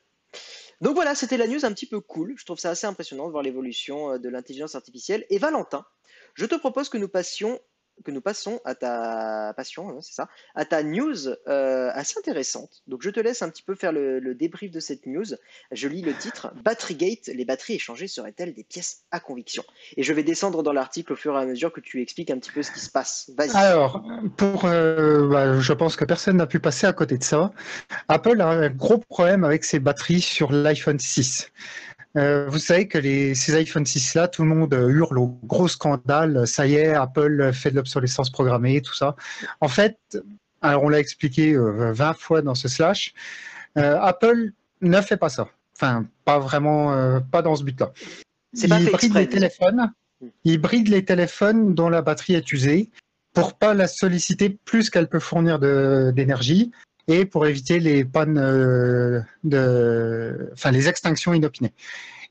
[0.81, 2.35] Donc voilà, c'était la news un petit peu cool.
[2.37, 5.25] Je trouve ça assez impressionnant de voir l'évolution de l'intelligence artificielle.
[5.31, 5.85] Et Valentin,
[6.35, 7.61] je te propose que nous passions
[8.05, 12.83] que nous passons à ta passion, hein, c'est ça, à ta news euh, assez intéressante.
[12.87, 15.25] Donc je te laisse un petit peu faire le, débrief de cette news.
[15.71, 19.63] Je lis le titre Batterygate, les batteries échangées seraient-elles des pièces à conviction?
[19.97, 22.39] Et je vais descendre dans l'article au fur et à mesure que tu expliques un
[22.39, 23.31] petit peu ce qui se passe.
[23.37, 23.55] Vas-y.
[23.55, 24.03] Alors,
[24.37, 27.53] pour, euh, bah, je pense que personne n'a pu passer à côté de ça.
[28.09, 31.51] Apple a un gros problème avec ses batteries sur l'iPhone 6.
[32.17, 35.69] Euh, vous savez que les, ces iPhone 6 là, tout le monde hurle au gros
[35.69, 36.47] scandale.
[36.47, 39.17] Ça y est, Apple fait de l'obsolescence programmée, tout ça.
[39.61, 39.99] En fait,
[40.61, 43.15] alors on l'a expliqué 20 euh, fois dans ce slash.
[43.79, 44.53] Euh, Apple
[44.83, 45.49] ne fait pas ça.
[45.77, 47.93] Enfin, pas vraiment, pas dans ce but-là.
[48.53, 49.91] Il bride les téléphones.
[50.45, 52.91] Il bride les téléphones dont la batterie est usée
[53.33, 56.71] pour pas la solliciter plus qu'elle peut fournir d'énergie
[57.09, 59.23] et pour éviter les pannes euh,
[60.53, 61.75] enfin les extinctions inopinées.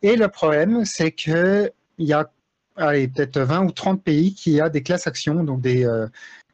[0.02, 2.32] Et le problème, c'est que il y a
[2.76, 6.08] peut-être 20 ou 30 pays qui a des classes actions, donc des, euh,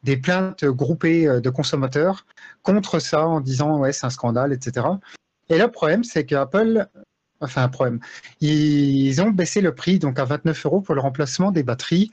[0.03, 2.25] des plaintes groupées euh, de consommateurs
[2.63, 4.87] contre ça en disant ouais c'est un scandale, etc.
[5.49, 6.87] Et le problème, c'est qu'Apple,
[7.39, 7.99] enfin un problème,
[8.41, 12.11] ils ont baissé le prix donc à 29 euros pour le remplacement des batteries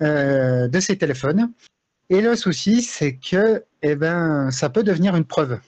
[0.00, 1.50] de ces téléphones.
[2.10, 5.58] Et le souci, c'est que eh ben, ça peut devenir une preuve,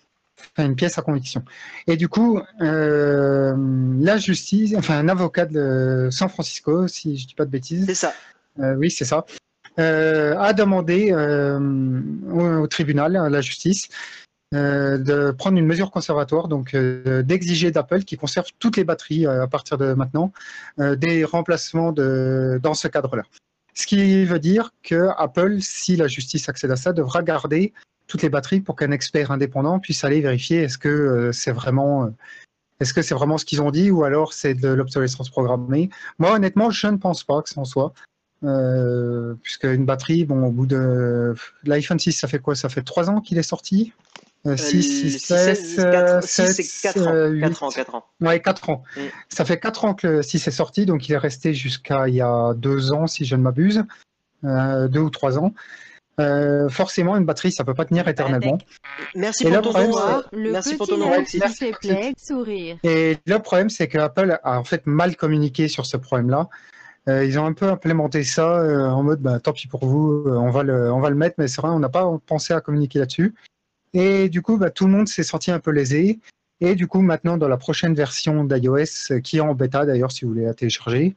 [0.57, 1.45] une pièce à conviction.
[1.87, 3.55] Et du coup, euh,
[4.01, 7.85] la justice, enfin un avocat de San Francisco, si je ne dis pas de bêtises.
[7.87, 8.15] C'est ça.
[8.59, 9.27] Euh, oui, c'est ça.
[9.79, 13.89] Euh, a demandé au, tribunal, à la justice,
[14.53, 19.77] de prendre une mesure conservatoire, donc d'exiger d'Apple qui conserve toutes les batteries à partir
[19.79, 20.33] de maintenant,
[20.79, 23.23] des remplacements de, dans ce cadre-là.
[23.75, 27.73] Ce qui veut dire que Apple, si la justice accède à ça, devra garder
[28.07, 32.05] toutes les batteries pour qu'un expert indépendant puisse aller vérifier est-ce que euh, c'est vraiment
[32.05, 32.09] euh,
[32.81, 36.33] est-ce que c'est vraiment ce qu'ils ont dit ou alors c'est de l'obsolescence programmée Moi,
[36.33, 37.93] honnêtement, je ne pense pas que ça en soit.
[38.43, 42.55] Euh, puisque une batterie, bon, au bout de l'iPhone 6, ça fait quoi?
[42.55, 43.93] Ça fait 3 ans qu'il est sorti?
[44.45, 47.41] 6, 6, 7, 4, 7, 4 ans.
[47.41, 48.05] 4 ans, 4 ans.
[48.21, 48.83] Ouais, 4 ans.
[48.97, 49.01] Mm.
[49.29, 52.15] Ça fait 4 ans que le 6 est sorti, donc il est resté jusqu'à il
[52.15, 53.85] y a 2 ans, si je ne m'abuse.
[54.43, 55.53] 2 euh, ou 3 ans.
[56.21, 58.59] Euh, forcément, une batterie, ça peut pas tenir éternellement.
[59.15, 61.11] Merci pour, ton nom, le Merci pour ton nom,
[62.19, 62.77] sourire.
[62.83, 66.49] Et le problème, c'est que Apple a en fait mal communiqué sur ce problème-là.
[67.09, 70.25] Euh, ils ont un peu implémenté ça euh, en mode, bah, tant pis pour vous,
[70.27, 72.61] on va le, on va le mettre, mais c'est vrai, on n'a pas pensé à
[72.61, 73.35] communiquer là-dessus.
[73.93, 76.21] Et du coup, bah, tout le monde s'est senti un peu lésé.
[76.61, 80.25] Et du coup, maintenant, dans la prochaine version d'iOS, qui est en bêta d'ailleurs, si
[80.25, 81.17] vous voulez la télécharger,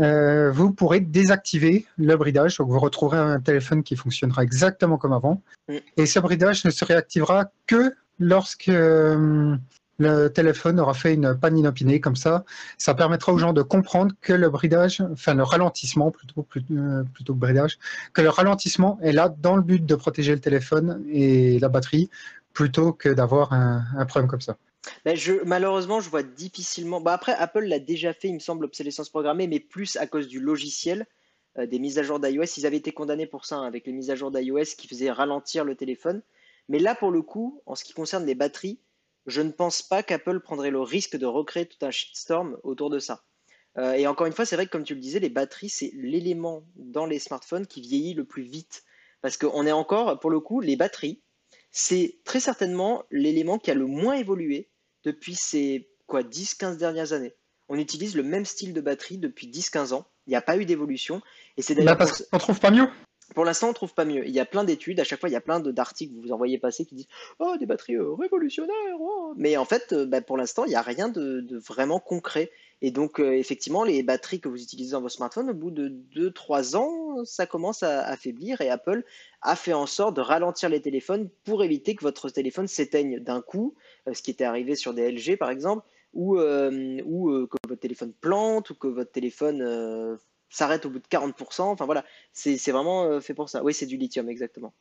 [0.00, 2.56] euh, vous pourrez désactiver le bridage.
[2.58, 5.42] Donc, vous retrouverez un téléphone qui fonctionnera exactement comme avant.
[5.68, 5.76] Mm.
[5.96, 9.56] Et ce bridage ne se réactivera que lorsque euh,
[10.00, 12.00] le téléphone aura fait une panne inopinée.
[12.00, 12.44] Comme ça,
[12.78, 17.34] ça permettra aux gens de comprendre que le bridage, enfin le ralentissement plutôt, euh, plutôt,
[17.34, 17.78] que bridage,
[18.12, 22.10] que le ralentissement est là dans le but de protéger le téléphone et la batterie
[22.52, 24.56] plutôt que d'avoir un problème comme ça.
[25.04, 27.00] Ben, malheureusement, je vois difficilement.
[27.00, 30.28] Bah après, Apple l'a déjà fait, il me semble, obsolescence programmée, mais plus à cause
[30.28, 31.06] du logiciel,
[31.58, 32.56] euh, des mises à jour d'iOS.
[32.56, 35.10] Ils avaient été condamnés pour ça, hein, avec les mises à jour d'iOS qui faisaient
[35.10, 36.22] ralentir le téléphone.
[36.68, 38.78] Mais là, pour le coup, en ce qui concerne les batteries,
[39.30, 42.98] je ne pense pas qu'Apple prendrait le risque de recréer tout un shitstorm autour de
[42.98, 43.24] ça.
[43.78, 45.92] Euh, et encore une fois, c'est vrai que comme tu le disais, les batteries, c'est
[45.94, 48.84] l'élément dans les smartphones qui vieillit le plus vite.
[49.22, 51.22] Parce qu'on est encore, pour le coup, les batteries,
[51.70, 54.70] c'est très certainement l'élément qui a le moins évolué
[55.04, 57.34] depuis ces quoi 10-15 dernières années.
[57.68, 60.06] On utilise le même style de batterie depuis 10-15 ans.
[60.26, 61.22] Il n'y a pas eu d'évolution.
[61.56, 61.96] Et c'est d'ailleurs.
[61.96, 62.88] Bah parce qu'on trouve pas mieux.
[63.34, 64.26] Pour l'instant, on trouve pas mieux.
[64.26, 66.32] Il y a plein d'études, à chaque fois, il y a plein d'articles que vous
[66.32, 67.08] envoyez passer qui disent
[67.38, 69.34] Oh, des batteries euh, révolutionnaires oh.
[69.36, 72.50] Mais en fait, euh, bah, pour l'instant, il n'y a rien de, vraiment concret.
[72.82, 75.88] Et donc, euh, effectivement, les batteries que vous utilisez dans vos smartphones, au bout de
[76.16, 78.60] 2-3 ans, ça commence à affaiblir.
[78.62, 79.04] Et Apple
[79.42, 83.42] a fait en sorte de ralentir les téléphones pour éviter que votre téléphone s'éteigne d'un
[83.42, 83.74] coup,
[84.12, 88.74] ce qui était arrivé sur des LG par exemple, ou que votre téléphone plante, ou
[88.74, 90.18] que votre téléphone
[90.50, 91.62] s'arrête au bout de 40%.
[91.62, 93.62] Enfin voilà, c'est vraiment euh, fait pour ça.
[93.62, 94.74] Oui, c'est du lithium, exactement.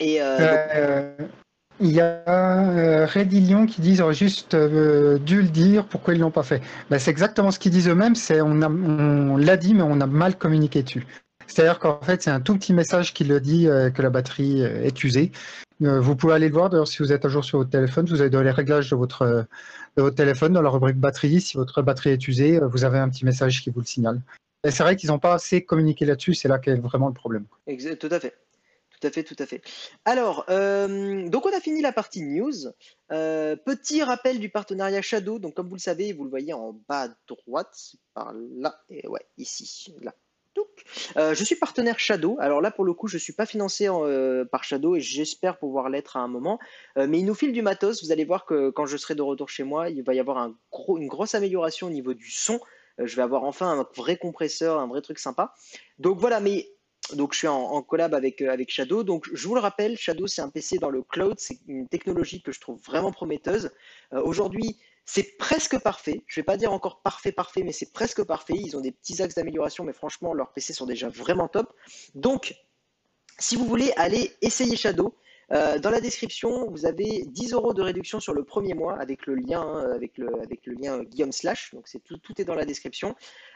[0.00, 0.36] Et euh,
[0.74, 1.16] euh,
[1.80, 6.62] il y a Redillion qui disent juste dû le dire, pourquoi ils l'ont pas fait
[6.90, 10.36] ben, C'est exactement ce qu'ils disent eux-mêmes, c'est on, l'a dit, mais on a mal
[10.36, 11.06] communiqué dessus.
[11.46, 13.64] C'est-à-dire qu'en fait, c'est un tout petit message qui le dit
[13.94, 15.32] que la batterie est usée.
[15.80, 18.20] vous pouvez aller le voir, d'ailleurs, si vous êtes à jour sur votre téléphone, vous
[18.20, 19.46] avez dans les réglages de votre
[20.14, 23.62] téléphone, dans la rubrique batterie, si votre batterie est usée, vous avez un petit message
[23.62, 24.20] qui vous le signale
[24.70, 27.46] c'est vrai qu'ils n'ont pas assez communiqué là-dessus, c'est là qu'est vraiment le problème.
[27.66, 28.34] Exact, tout à fait.
[29.02, 29.62] Tout à fait, tout à fait.
[30.04, 32.68] Alors, euh, donc on a fini la partie news.
[33.10, 35.40] Euh, petit rappel du partenariat Shadow.
[35.40, 39.08] Donc, comme vous le savez, vous le voyez en bas à droite, par là, et
[39.08, 40.14] ouais, ici, là.
[41.16, 42.36] Euh, je suis partenaire Shadow.
[42.38, 43.88] Alors là, pour le coup, je ne suis pas financé
[44.52, 46.60] par Shadow et j'espère pouvoir l'être à un moment.
[46.96, 48.04] mais il nous file du matos.
[48.04, 50.38] Vous allez voir que quand je serai de retour chez moi, il va y avoir
[50.38, 52.60] une grosse amélioration au niveau du son.
[53.00, 55.54] Euh, je vais avoir enfin un vrai compresseur, un vrai truc sympa.
[55.98, 56.68] Donc voilà, mais
[57.14, 59.02] donc je suis en, collab avec, euh, avec Shadow.
[59.02, 62.42] Donc je vous le rappelle, Shadow c'est un PC dans le cloud, c'est une technologie
[62.42, 63.70] que je trouve vraiment prometteuse.
[64.12, 66.22] Euh, aujourd'hui, c'est presque parfait.
[66.26, 68.54] Je ne vais pas dire encore parfait, parfait, mais c'est presque parfait.
[68.56, 71.74] Ils ont des petits axes d'amélioration, mais franchement, leurs PC sont déjà vraiment top.
[72.14, 72.54] Donc,
[73.38, 75.16] si vous voulez aller essayer Shadow,
[75.52, 79.26] euh, dans la description, vous avez 10 euros de réduction sur le premier mois avec
[79.26, 80.28] le lien, hein, avec le,
[80.66, 81.74] lien Guillaume Slash.
[81.74, 83.14] Donc tout, tout est dans la description.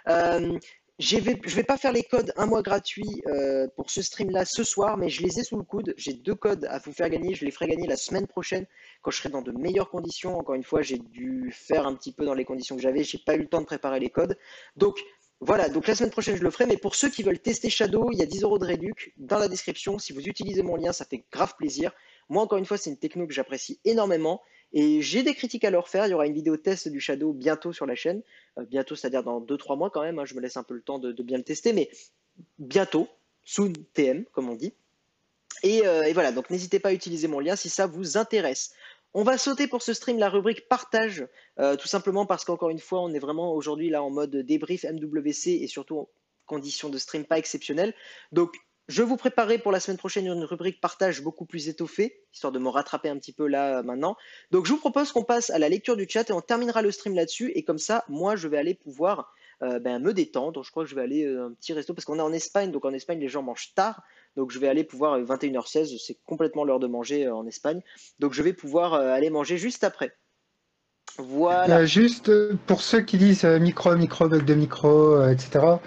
[0.09, 0.59] Euh,
[0.99, 4.65] je vais, vais pas faire les codes un mois gratuit euh, pour ce stream-là ce
[4.65, 5.93] soir, mais je les ai sous le coude.
[5.99, 7.35] J'ai deux codes à vous faire gagner.
[7.35, 8.67] Je les ferai gagner la semaine prochaine
[9.03, 10.39] quand je serai dans de meilleures conditions.
[10.39, 13.05] Encore une fois, j'ai dû faire un petit peu dans les conditions que j'avais.
[13.05, 14.39] J'ai pas eu le temps de préparer les codes.
[14.77, 14.99] Donc,
[15.41, 18.09] voilà, donc la semaine prochaine je le ferai, mais pour ceux qui veulent tester Shadow,
[18.11, 19.99] il y a 10 euros de réduc dans la description.
[19.99, 21.93] Si vous utilisez mon lien, ça fait grave plaisir.
[22.31, 24.41] Moi, encore une fois, c'est une techno que j'apprécie énormément
[24.73, 26.07] et j'ai des critiques à leur faire.
[26.07, 28.23] Il y aura une vidéo test du Shadow bientôt sur la chaîne.
[28.59, 30.19] Euh, bientôt, c'est-à-dire dans 2-3 mois quand même.
[30.19, 30.25] Hein.
[30.25, 31.91] je me laisse un peu le temps de, bien le tester, mais
[32.59, 33.07] bientôt,
[33.45, 34.73] soon TM, comme on dit.
[35.65, 38.73] Euh, et voilà, donc n'hésitez pas à utiliser mon lien si ça vous intéresse.
[39.19, 41.27] On va sauter pour ce stream la rubrique partage,
[41.59, 44.85] euh, tout simplement parce qu'encore une fois, on est vraiment aujourd'hui là en mode débrief
[44.85, 46.09] MWC et surtout en
[46.45, 47.95] conditions de stream pas exceptionnelles.
[48.33, 48.55] Donc,
[48.89, 52.59] je vous préparerai pour la semaine prochaine une rubrique partage beaucoup plus étoffée, histoire de
[52.59, 54.19] me rattraper un petit peu là euh, maintenant.
[54.51, 56.91] Donc, je vous propose qu'on passe à la lecture du chat et on terminera le
[56.91, 57.53] stream là-dessus.
[57.55, 60.63] Et comme ça, moi, je vais aller pouvoir ben, me détendre.
[60.63, 62.85] Je crois que je vais aller un petit resto parce qu'on est en Espagne, donc
[62.85, 64.03] en Espagne les gens mangent tard.
[64.37, 67.81] Donc je vais aller pouvoir 21h16, c'est complètement l'heure de manger en Espagne.
[68.19, 70.13] Donc je vais pouvoir aller manger juste après.
[71.19, 71.87] Voilà.
[71.87, 72.31] juste
[72.67, 75.79] pour ceux qui disent micro, micro, bug de micro, etc.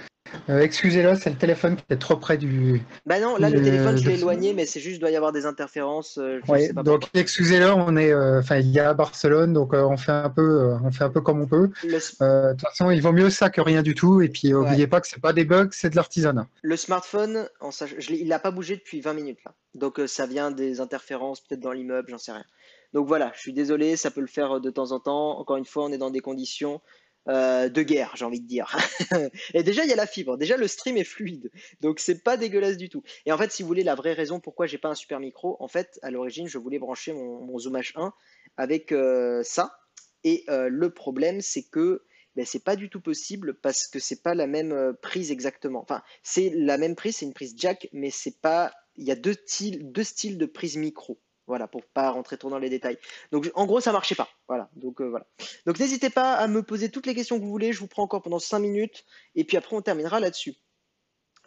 [0.50, 2.82] Euh, excusez-le, c'est le téléphone qui est trop près du.
[3.06, 5.46] Bah non, là le téléphone je l'ai éloigné, mais c'est juste doit y avoir des
[5.46, 6.18] interférences.
[6.18, 6.40] Euh,
[6.84, 10.74] donc excusez-le, on est, euh, enfin il y a Barcelone, donc on fait un peu,
[10.84, 11.70] on fait un peu comme on peut.
[11.84, 14.22] De toute façon, il vaut mieux ça que rien du tout.
[14.22, 16.48] Et puis n'oubliez pas que c'est pas des bugs, c'est de l'artisanat.
[16.62, 17.70] Le smartphone, en
[18.10, 21.72] il n'a pas bougé depuis 20 minutes là, donc ça vient des interférences peut-être dans
[21.72, 22.46] l'immeuble, j'en sais rien.
[22.94, 25.38] Donc voilà, je suis désolé, ça peut le faire de temps en temps.
[25.40, 26.82] Encore une fois, on est dans des conditions
[27.30, 28.76] euh, de guerre, j'ai envie de dire.
[29.54, 30.36] et déjà, il y a la fibre.
[30.36, 31.52] Déjà, le stream est fluide.
[31.80, 33.04] Donc, c'est pas dégueulasse du tout.
[33.28, 35.56] Et en fait, si vous voulez la vraie raison pourquoi j'ai pas un super micro,
[35.60, 38.12] en fait, à l'origine, je voulais brancher mon, Zoom H1
[38.58, 39.78] avec euh, ça.
[40.24, 42.04] Et euh, le problème, c'est que
[42.36, 45.82] ben, c'est pas du tout possible parce que c'est pas la même prise exactement.
[45.82, 48.74] Enfin, c'est la même prise, c'est une prise jack, mais c'est pas.
[48.96, 49.36] Il y a deux
[49.82, 51.20] deux styles de prise micro.
[51.50, 53.00] Voilà, pour pas rentrer trop dans les détails.
[53.32, 54.30] Donc en gros, ça marchait pas.
[54.48, 54.70] Voilà.
[54.76, 55.26] Donc euh, voilà.
[55.66, 57.74] Donc n'hésitez pas à me poser toutes les questions que vous voulez.
[57.74, 60.54] Je vous prends encore pendant 5 minutes et puis après on terminera là-dessus.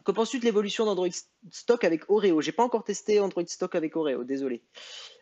[0.04, 1.06] Que penses-tu de l'évolution d'Android
[1.52, 2.40] Stock avec Oreo?
[2.40, 4.64] J'ai pas encore testé Android Stock avec Oreo, désolé.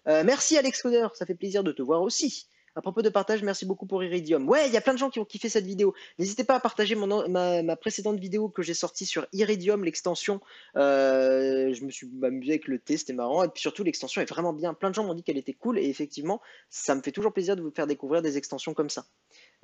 [0.08, 2.48] Euh, merci Alex Coder, ça fait plaisir de te voir aussi.
[2.76, 4.48] À propos de partage, merci beaucoup pour Iridium.
[4.48, 5.92] Ouais, il y a plein de gens qui ont kiffé cette vidéo.
[6.18, 10.40] N'hésitez pas à partager ma, précédente vidéo que j'ai sortie sur Iridium, l'extension.
[10.76, 13.42] Euh, je me suis amusé avec le test, c'était marrant.
[13.42, 14.72] Et puis surtout, l'extension est vraiment bien.
[14.72, 15.78] Plein de gens m'ont dit qu'elle était cool.
[15.80, 19.04] Et effectivement, ça me fait toujours plaisir de vous faire découvrir des extensions comme ça.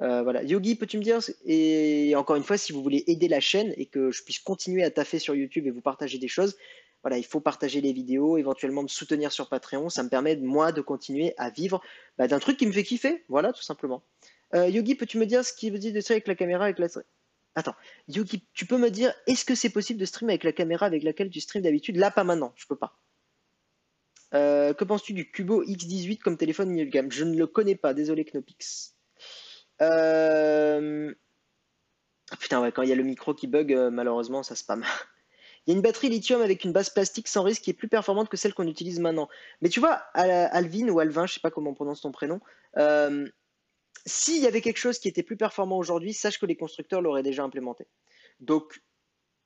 [0.02, 0.42] Euh, voilà.
[0.42, 3.86] Yogi, peux-tu me dire Et encore une fois, si vous voulez aider la chaîne et
[3.86, 6.56] que je puisse continuer à taffer sur YouTube et vous partager des choses,
[7.06, 9.88] voilà, il faut partager les vidéos, éventuellement me soutenir sur Patreon.
[9.90, 11.80] Ça me permet, moi, de continuer à vivre
[12.18, 13.24] bah, d'un truc qui me fait kiffer.
[13.28, 14.02] Voilà, tout simplement.
[14.56, 16.80] Euh, Yogi, peux-tu me dire ce qu'il veut dire de ça avec la caméra avec
[16.80, 16.88] la...
[17.54, 17.76] Attends,
[18.08, 21.04] Yogi, tu peux me dire, est-ce que c'est possible de streamer avec la caméra avec
[21.04, 21.94] laquelle tu streams d'habitude?
[21.94, 22.98] Là, pas maintenant, je peux pas.
[24.34, 27.12] Euh, que penses-tu du Cubo X18 comme téléphone milieu de gamme?
[27.12, 28.96] Je ne le connais pas, désolé Knopix.
[29.80, 31.14] Euh,
[32.32, 34.84] ah, putain, ouais, quand il y a le micro qui bug, malheureusement, ça spam.
[35.66, 37.88] Il y a une batterie lithium avec une base plastique sans risque qui est plus
[37.88, 39.28] performante que celle qu'on utilise maintenant.
[39.60, 42.40] Mais tu vois, Alvin ou Alvin, je sais pas comment on prononce ton prénom,
[42.76, 43.28] euh,
[44.06, 47.24] s'il y avait quelque chose qui était plus performant aujourd'hui, sache que les constructeurs l'auraient
[47.24, 47.88] déjà implémenté.
[48.38, 48.80] Donc,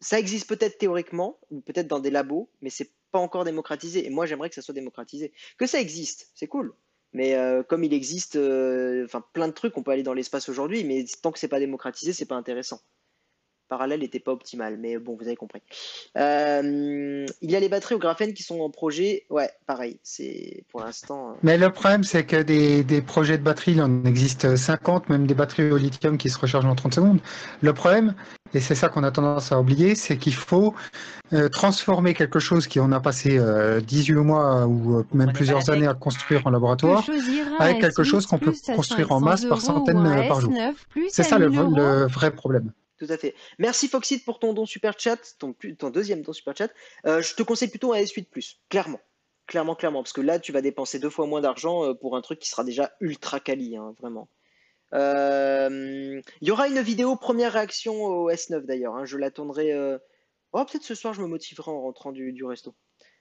[0.00, 4.06] ça existe peut-être théoriquement, ou peut-être dans des labos, mais c'est pas encore démocratisé.
[4.06, 5.32] Et moi, j'aimerais que ça soit démocratisé.
[5.56, 6.74] Que ça existe, c'est cool.
[7.12, 10.84] Mais euh, comme il existe euh, plein de trucs, on peut aller dans l'espace aujourd'hui,
[10.84, 12.82] mais tant que c'est pas démocratisé, c'est pas intéressant
[13.70, 15.62] parallèle n'était pas optimal, mais bon, vous avez compris.
[16.18, 19.24] Euh, il y a les batteries au graphène qui sont en projet.
[19.30, 21.30] Ouais, pareil, c'est pour l'instant.
[21.30, 25.26] Euh, mais le problème, c'est que des, projets de batterie, il en existe 50, même
[25.26, 27.20] des batteries au lithium qui se rechargent en 30 secondes.
[27.62, 28.14] Le problème,
[28.52, 30.74] et c'est ça qu'on a tendance à oublier, c'est qu'il faut
[31.32, 33.38] euh, transformer quelque chose qui on a passé
[33.86, 37.04] 18 mois ou même plusieurs années à construire en laboratoire
[37.60, 40.52] avec quelque chose qu'on peut construire en masse par centaines par jour.
[41.08, 41.46] C'est ça le
[42.08, 42.72] vrai problème.
[43.00, 43.34] Tout à fait.
[43.58, 45.54] Merci Foxit pour ton don super chat, ton,
[45.88, 46.70] deuxième don super chat.
[47.06, 49.00] Euh, je te conseille plutôt un S8 Plus, clairement.
[49.46, 52.20] Clairement, clairement, parce que là, tu vas dépenser deux fois moins d'argent euh, pour un
[52.20, 54.28] truc qui sera déjà ultra quali, hein, vraiment.
[54.92, 58.96] Euh, il y aura une vidéo première réaction au S9 d'ailleurs.
[58.96, 59.72] Hein, je l'attendrai.
[60.52, 62.74] Oh, peut-être ce soir, je me motiverai en rentrant du, resto.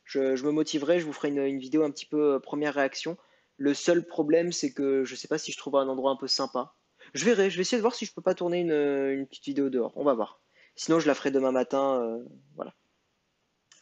[0.03, 3.17] Je, me motiverai, je vous ferai une, vidéo un petit peu première réaction.
[3.55, 6.17] Le seul problème, c'est que je ne sais pas si je trouverai un endroit un
[6.17, 6.75] peu sympa.
[7.13, 9.69] Je verrai, je vais essayer de voir si je peux pas tourner une, petite vidéo
[9.69, 9.93] dehors.
[9.95, 10.41] On va voir.
[10.75, 12.01] Sinon, je la ferai demain matin.
[12.01, 12.23] Euh,
[12.55, 12.73] voilà.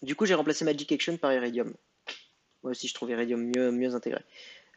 [0.02, 1.74] Du coup, j'ai remplacé Magic Action par Iridium.
[2.64, 4.22] Moi aussi, je trouve Iridium mieux, mieux intégré.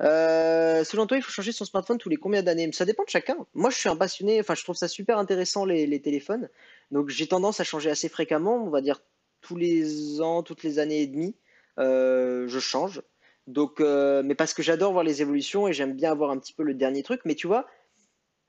[0.01, 2.71] Euh, selon toi, il faut changer son smartphone tous les combien d'années?
[2.73, 3.37] Ça dépend de chacun.
[3.55, 6.49] Moi, je suis un passionné, enfin, je trouve ça super intéressant les, téléphones.
[6.91, 9.01] Donc, j'ai tendance à changer assez fréquemment, on va dire
[9.41, 11.35] tous les ans, toutes les années et demie.
[11.79, 13.03] Euh, je change.
[13.47, 16.63] Donc, mais parce que j'adore voir les évolutions et j'aime bien avoir un petit peu
[16.63, 17.23] le dernier truc.
[17.25, 17.67] Mais tu vois,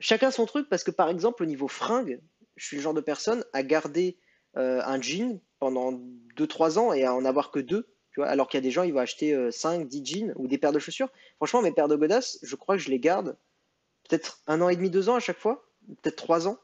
[0.02, 2.20] chacun son truc parce que par exemple au niveau fringues,
[2.58, 4.18] je suis le genre de personne à garder
[4.58, 5.93] euh, un jean pendant
[6.38, 7.88] 2-3 ans et à en avoir que deux.
[8.12, 10.34] Tu vois, alors qu'il y a des gens, ils vont acheter 5, euh, 10 jeans
[10.36, 11.10] ou des paires de chaussures.
[11.38, 13.38] Franchement, mes paires de godasses, je crois que je les garde
[14.10, 15.66] peut-être un an et demi, deux ans à chaque fois,
[16.02, 16.58] peut-être trois ans.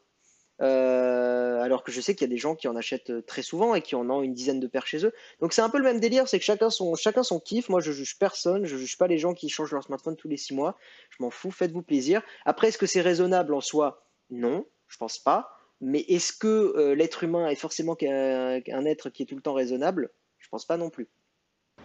[0.60, 3.44] Euh, alors que je sais qu'il y a des gens qui en achètent euh, très
[3.44, 5.14] souvent et qui en ont une dizaine de paires chez eux.
[5.40, 7.70] Donc c'est un peu le même délire, c'est que chacun son, chacun son kiff.
[7.70, 10.38] Moi je juge personne, je juge pas les gens qui changent leur smartphone tous les
[10.38, 10.76] six mois.
[11.12, 12.22] Je m'en fous, faites-vous plaisir.
[12.46, 14.08] Après, est-ce que c'est raisonnable en soi?
[14.32, 15.52] Non, je pense pas.
[15.80, 19.54] Mais est-ce que euh, l'être humain est forcément qu'un, être qui est tout le temps
[19.54, 20.10] raisonnable?
[20.40, 21.08] Je pense pas non plus.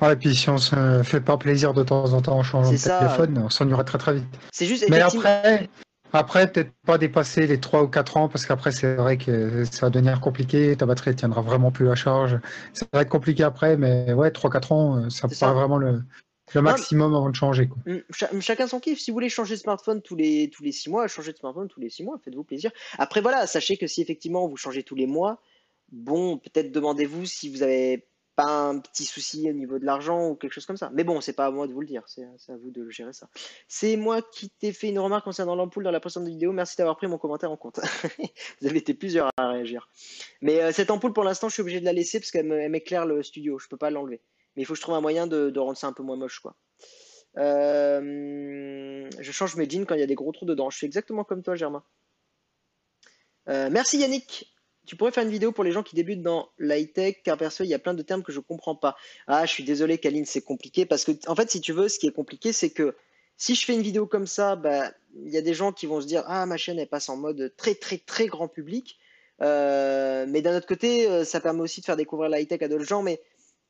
[0.00, 2.72] Ouais, et puis si on se fait pas plaisir de temps en temps en changeant
[2.72, 4.24] de téléphone, on s'ennuierait très très vite.
[4.50, 4.88] C'est juste.
[4.88, 5.68] Mais après,
[6.12, 9.86] Après, peut-être pas dépasser les 3 ou 4 ans, parce qu'après, c'est vrai que ça
[9.86, 10.76] va devenir compliqué.
[10.76, 12.38] Ta batterie ne tiendra vraiment plus la charge.
[12.74, 16.02] Ça va être compliqué après, mais ouais, 3-4 ans, euh, ça me paraît vraiment le,
[16.54, 17.70] maximum avant de changer.
[17.86, 19.00] Mm, chacun son kiff.
[19.00, 21.68] Si vous voulez changer de smartphone tous les, tous les 6 mois, changez de smartphone
[21.68, 22.70] tous les 6 mois, faites-vous plaisir.
[22.98, 25.40] Après, voilà, sachez que si effectivement vous changez tous les mois,
[25.90, 30.34] bon, peut-être demandez-vous si vous avez pas un petit souci au niveau de l'argent ou
[30.34, 30.90] quelque chose comme ça.
[30.94, 33.12] Mais bon, c'est pas à moi de vous le dire, c'est à vous de gérer
[33.12, 33.28] ça.
[33.68, 36.52] C'est moi qui t'ai fait une remarque concernant l'ampoule dans la précédente vidéo.
[36.52, 37.80] Merci d'avoir pris mon commentaire en compte.
[38.60, 39.88] vous avez été plusieurs à réagir.
[40.40, 43.06] Mais euh, cette ampoule, pour l'instant, je suis obligé de la laisser parce qu'elle m'éclaire
[43.06, 43.58] le studio.
[43.58, 44.20] Je peux pas l'enlever.
[44.56, 46.40] Mais il faut que je trouve un moyen de, rendre ça un peu moins moche,
[46.40, 46.56] quoi.
[47.38, 50.68] Euh, je change mes jeans quand il y a des gros trous dedans.
[50.68, 51.82] Je fais exactement comme toi, Germain.
[53.48, 54.51] Euh, merci Yannick
[54.86, 57.68] tu pourrais faire une vidéo pour les gens qui débutent dans l'high-tech, car perso, il
[57.68, 58.96] y a plein de termes que je comprends pas.
[59.26, 61.98] Ah, je suis désolé, Kaline, c'est compliqué, parce que, en fait, si tu veux, ce
[61.98, 62.94] qui est compliqué, c'est que
[63.36, 64.92] si je fais une vidéo comme ça, bah,
[65.24, 67.16] il y a des gens qui vont se dire, ah, ma chaîne, elle passe en
[67.16, 68.98] mode très, très, très grand public.
[69.40, 72.84] Euh, mais d'un autre côté, euh, ça permet aussi de faire découvrir l'high-tech à d'autres
[72.84, 73.20] gens, mais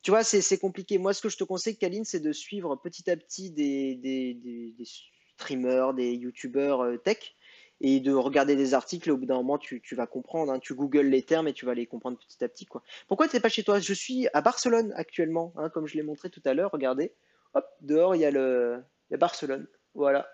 [0.01, 0.97] tu vois, c'est compliqué.
[0.97, 4.33] Moi, ce que je te conseille, Kaline, c'est de suivre petit à petit des, des,
[4.33, 4.85] des
[5.37, 7.35] streamers, des youtubeurs euh, tech,
[7.83, 9.11] et de regarder des articles.
[9.11, 10.51] au bout d'un moment, tu, vas comprendre.
[10.51, 10.59] Hein.
[10.59, 12.65] tu googles les termes et tu vas les comprendre petit à petit.
[12.65, 12.81] Quoi.
[13.07, 13.79] Pourquoi tu n'es pas chez toi?
[13.79, 16.71] Je suis à Barcelone actuellement, hein, comme je l'ai montré tout à l'heure.
[16.71, 17.13] Regardez,
[17.53, 18.81] hop, dehors, il y a le,
[19.11, 19.67] Barcelone.
[19.95, 20.27] Voilà.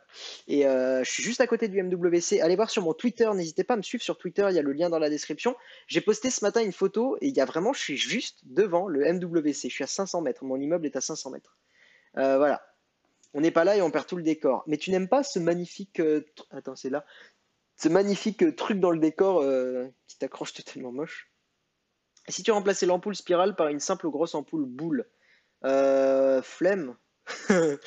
[0.47, 2.39] Et euh, je suis juste à côté du MWC.
[2.39, 3.29] Allez voir sur mon Twitter.
[3.33, 4.45] N'hésitez pas à me suivre sur Twitter.
[4.49, 5.55] Il y a le lien dans la description.
[5.87, 8.87] J'ai posté ce matin une photo et il y a vraiment, je suis juste devant
[8.87, 9.53] le MWC.
[9.63, 10.45] Je suis à 500 mètres.
[10.45, 11.57] Mon immeuble est à 500 mètres.
[12.17, 12.61] Euh, voilà.
[13.33, 14.63] On n'est pas là et on perd tout le décor.
[14.65, 15.99] Mais tu n'aimes pas ce magnifique.
[15.99, 17.05] Euh, attends, c'est là
[17.79, 21.31] ce magnifique truc dans le décor euh, qui t'accroche totalement moche.
[22.27, 25.09] Si tu remplaçais l'ampoule spirale par une simple grosse ampoule boule,
[25.65, 26.95] euh, flemme.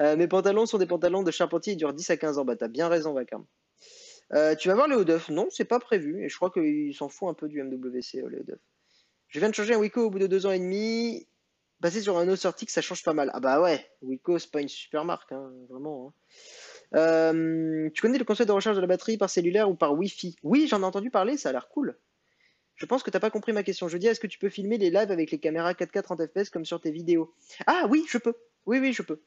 [0.00, 2.46] Euh, mes pantalons sont des pantalons de charpentier, ils durent 10 à 15 ans.
[2.46, 3.44] Bah t'as bien raison, Vacarme.
[4.58, 6.24] tu vas voir Léo Duff Non, c'est pas prévu.
[6.24, 8.58] Et je crois qu'il s'en fout un peu du MWC, Léo Duff.
[9.28, 11.28] Je viens de changer un Wiko au bout de deux ans et demi.
[11.82, 13.30] Passer sur un autre sorti ça change pas mal.
[13.34, 16.08] Ah bah ouais, Wiko c'est pas une super marque, hein, vraiment.
[16.08, 16.30] Hein.
[16.94, 20.36] Euh, tu connais le concept de recharge de la batterie par cellulaire ou par Wi-Fi?
[20.42, 21.96] Oui, j'en ai entendu parler, ça a l'air cool.
[22.74, 23.88] Je pense que tu n'as pas compris ma question.
[23.88, 26.50] Je dis, est-ce que tu peux filmer les lives avec les caméras 4K 30 fps
[26.50, 27.34] comme sur tes vidéos?
[27.66, 28.34] Ah oui, je peux.
[28.64, 29.20] Oui, oui, je peux.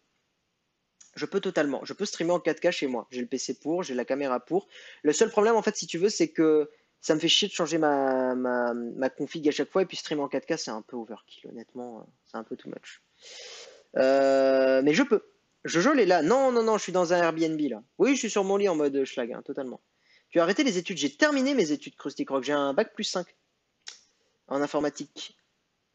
[1.16, 1.86] Je peux totalement.
[1.86, 3.08] Je peux streamer en 4K chez moi.
[3.12, 4.68] J'ai le PC pour, j'ai la caméra pour.
[5.04, 7.54] Le seul problème, en fait, si tu veux, c'est que ça me fait chier de
[7.54, 9.84] changer ma, ma, config à chaque fois.
[9.84, 12.08] Et puis streamer en 4K, c'est un peu overkill, honnêtement.
[12.26, 13.04] C'est un peu too much.
[13.98, 15.22] Euh, mais je peux.
[15.66, 16.22] Jojo est là.
[16.22, 17.84] Non, non, non, je suis dans un Airbnb là.
[17.98, 19.82] Oui, je suis sur mon lit en mode schlag, hein, totalement.
[20.30, 20.98] Tu as arrêté les études.
[20.98, 22.44] J'ai terminé mes études Krusty Rock.
[22.44, 23.28] J'ai un bac plus 5
[24.48, 25.38] en informatique.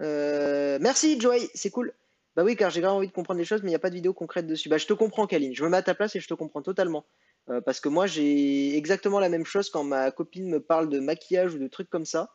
[0.00, 1.92] Euh, merci Joey, c'est cool.
[2.36, 3.90] Bah oui, car j'ai vraiment envie de comprendre les choses, mais il n'y a pas
[3.90, 4.68] de vidéo concrète dessus.
[4.68, 5.54] Bah je te comprends, Kaline.
[5.54, 7.04] Je me mets à ta place et je te comprends totalement.
[7.50, 11.00] Euh, parce que moi, j'ai exactement la même chose quand ma copine me parle de
[11.00, 12.30] maquillage ou de trucs comme ça.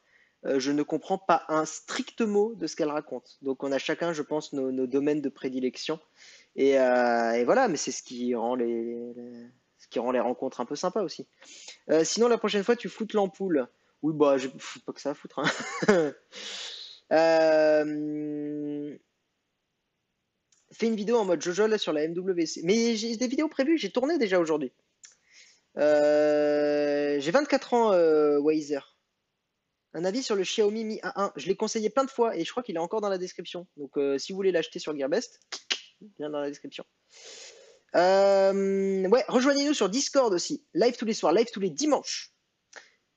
[0.45, 3.38] Euh, je ne comprends pas un strict mot de ce qu'elle raconte.
[3.41, 6.01] Donc on a chacun, je pense, nos domaines de prédilection.
[6.59, 9.13] Euh, et, voilà, mais c'est ce qui rend les,
[9.77, 11.27] ce qui rend les rencontres un peu sympas aussi.
[11.89, 13.67] Euh, sinon, la prochaine fois, tu foutes l'ampoule.
[14.01, 14.49] Oui, bah, je
[14.85, 15.39] pas que ça à foutre.
[15.39, 16.13] Hein.
[17.11, 18.97] Euh,
[20.71, 22.61] fais une vidéo en mode Jojo là sur la MWC.
[22.63, 24.71] Mais j'ai des vidéos prévues, j'ai tourné déjà aujourd'hui.
[25.75, 28.97] j'ai 24 ans, Wazer.
[29.93, 31.33] Un avis sur le Xiaomi Mi A1.
[31.35, 33.67] Je l'ai conseillé plein de fois et je crois qu'il est encore dans la description.
[33.77, 35.39] Donc si vous voulez l'acheter sur Gearbest,
[36.01, 36.83] bien dans la description.
[37.95, 40.65] Euh, ouais, rejoignez-nous sur Discord aussi.
[40.73, 42.33] Live tous les soirs, live tous les dimanches.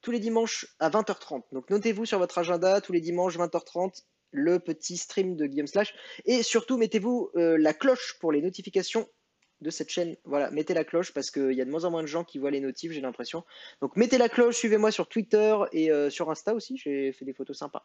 [0.03, 1.43] Tous les dimanches à 20h30.
[1.53, 5.95] Donc notez-vous sur votre agenda, tous les dimanches 20h30, le petit stream de Guillaume Slash.
[6.25, 9.09] Et surtout, mettez-vous euh, la cloche pour les notifications
[9.63, 10.17] de cette chaîne.
[10.25, 12.39] Voilà, mettez la cloche parce qu'il y a de moins en moins de gens qui
[12.39, 13.45] voient les notifs, j'ai l'impression.
[13.81, 17.33] Donc mettez la cloche, suivez-moi sur Twitter et euh, sur Insta aussi, j'ai fait des
[17.33, 17.85] photos sympas.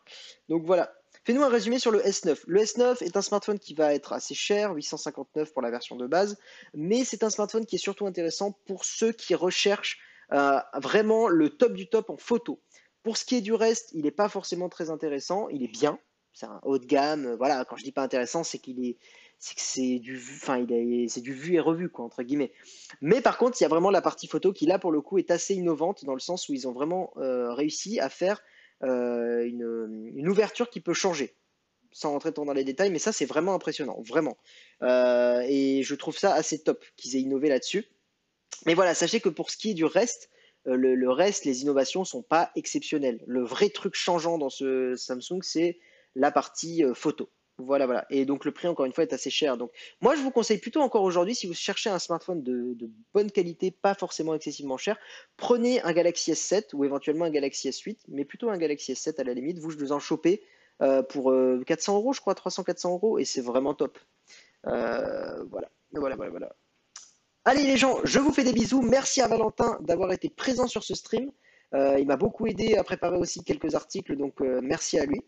[0.49, 0.93] Donc voilà,
[1.23, 2.39] fais-nous un résumé sur le S9.
[2.47, 6.07] Le S9 est un smartphone qui va être assez cher, 859 pour la version de
[6.07, 6.37] base,
[6.73, 9.99] mais c'est un smartphone qui est surtout intéressant pour ceux qui recherchent
[10.33, 12.61] euh, vraiment le top du top en photo.
[13.03, 15.99] Pour ce qui est du reste, il n'est pas forcément très intéressant, il est bien,
[16.33, 17.35] c'est un haut de gamme.
[17.35, 18.97] Voilà, quand je dis pas intéressant, c'est qu'il est,
[19.39, 22.53] c'est que c'est du vu, enfin du vu et revu quoi entre guillemets.
[23.01, 25.17] Mais par contre, il y a vraiment la partie photo qui là pour le coup
[25.17, 28.41] est assez innovante dans le sens où ils ont vraiment euh, réussi à faire
[28.83, 31.35] euh, une, ouverture qui peut changer,
[31.91, 34.37] sans rentrer dans les détails, mais ça c'est vraiment impressionnant, vraiment.
[34.81, 37.85] Euh, et je trouve ça assez top qu'ils aient innové là-dessus.
[38.65, 40.29] Mais voilà, sachez que pour ce qui est du reste,
[40.65, 43.23] le, le, reste, les innovations sont pas exceptionnelles.
[43.25, 45.79] Le vrai truc changeant dans ce Samsung, c'est
[46.15, 47.29] la partie photo.
[47.65, 48.05] Voilà, voilà.
[48.09, 49.57] Et donc le prix, encore une fois, est assez cher.
[49.57, 52.75] Donc moi, je vous conseille plutôt encore aujourd'hui, si vous cherchez un smartphone de,
[53.13, 54.97] bonne qualité, pas forcément excessivement cher,
[55.37, 59.23] prenez un Galaxy S7 ou éventuellement un Galaxy S8, mais plutôt un Galaxy S7 à
[59.23, 59.59] la limite.
[59.59, 60.43] Vous, je vous en chopez
[60.81, 61.33] euh, pour
[61.65, 63.99] 400 euh, euros, je crois, 300-400 euros, et c'est vraiment top.
[64.67, 66.55] Euh, voilà, voilà, voilà, voilà.
[67.45, 68.81] Allez les gens, je vous fais des bisous.
[68.81, 71.31] Merci à Valentin d'avoir été présent sur ce stream.
[71.73, 75.21] il m'a beaucoup aidé à préparer aussi quelques articles, donc merci à lui.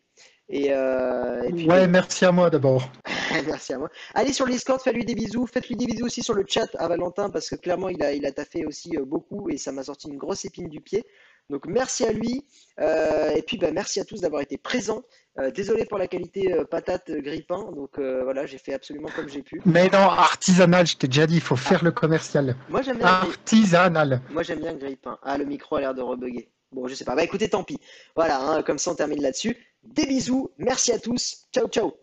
[0.50, 2.84] Et, euh, ouais, merci à moi d'abord.
[3.48, 3.90] merci à moi.
[4.14, 5.48] Allez sur le Discord, faites-lui des bisous.
[5.48, 8.26] Faites-lui des bisous aussi sur le chat à Valentin parce que clairement, il a, il
[8.26, 11.06] a taffé aussi euh, beaucoup et ça m'a sorti une grosse épine du pied.
[11.50, 12.46] Donc merci à lui.
[12.80, 15.04] Euh, et puis bah, merci à tous d'avoir été présents.
[15.56, 17.72] désolé pour la qualité patate grippin.
[17.72, 19.62] Donc voilà, j'ai fait absolument comme j'ai pu.
[19.66, 22.56] Mais non, artisanal, je t'ai déjà dit, il faut faire le commercial.
[22.70, 23.08] Moi j'aime bien.
[23.08, 24.22] Artisanal.
[24.30, 25.18] Moi j'aime bien grippin.
[25.24, 26.50] Ah, le micro a l'air de rebugger.
[26.72, 27.16] Bon, je sais pas.
[27.16, 27.78] Bah écoutez, tant pis.
[28.16, 29.58] Voilà, hein, comme ça on termine là-dessus.
[29.84, 32.03] Des bisous, merci à tous, ciao ciao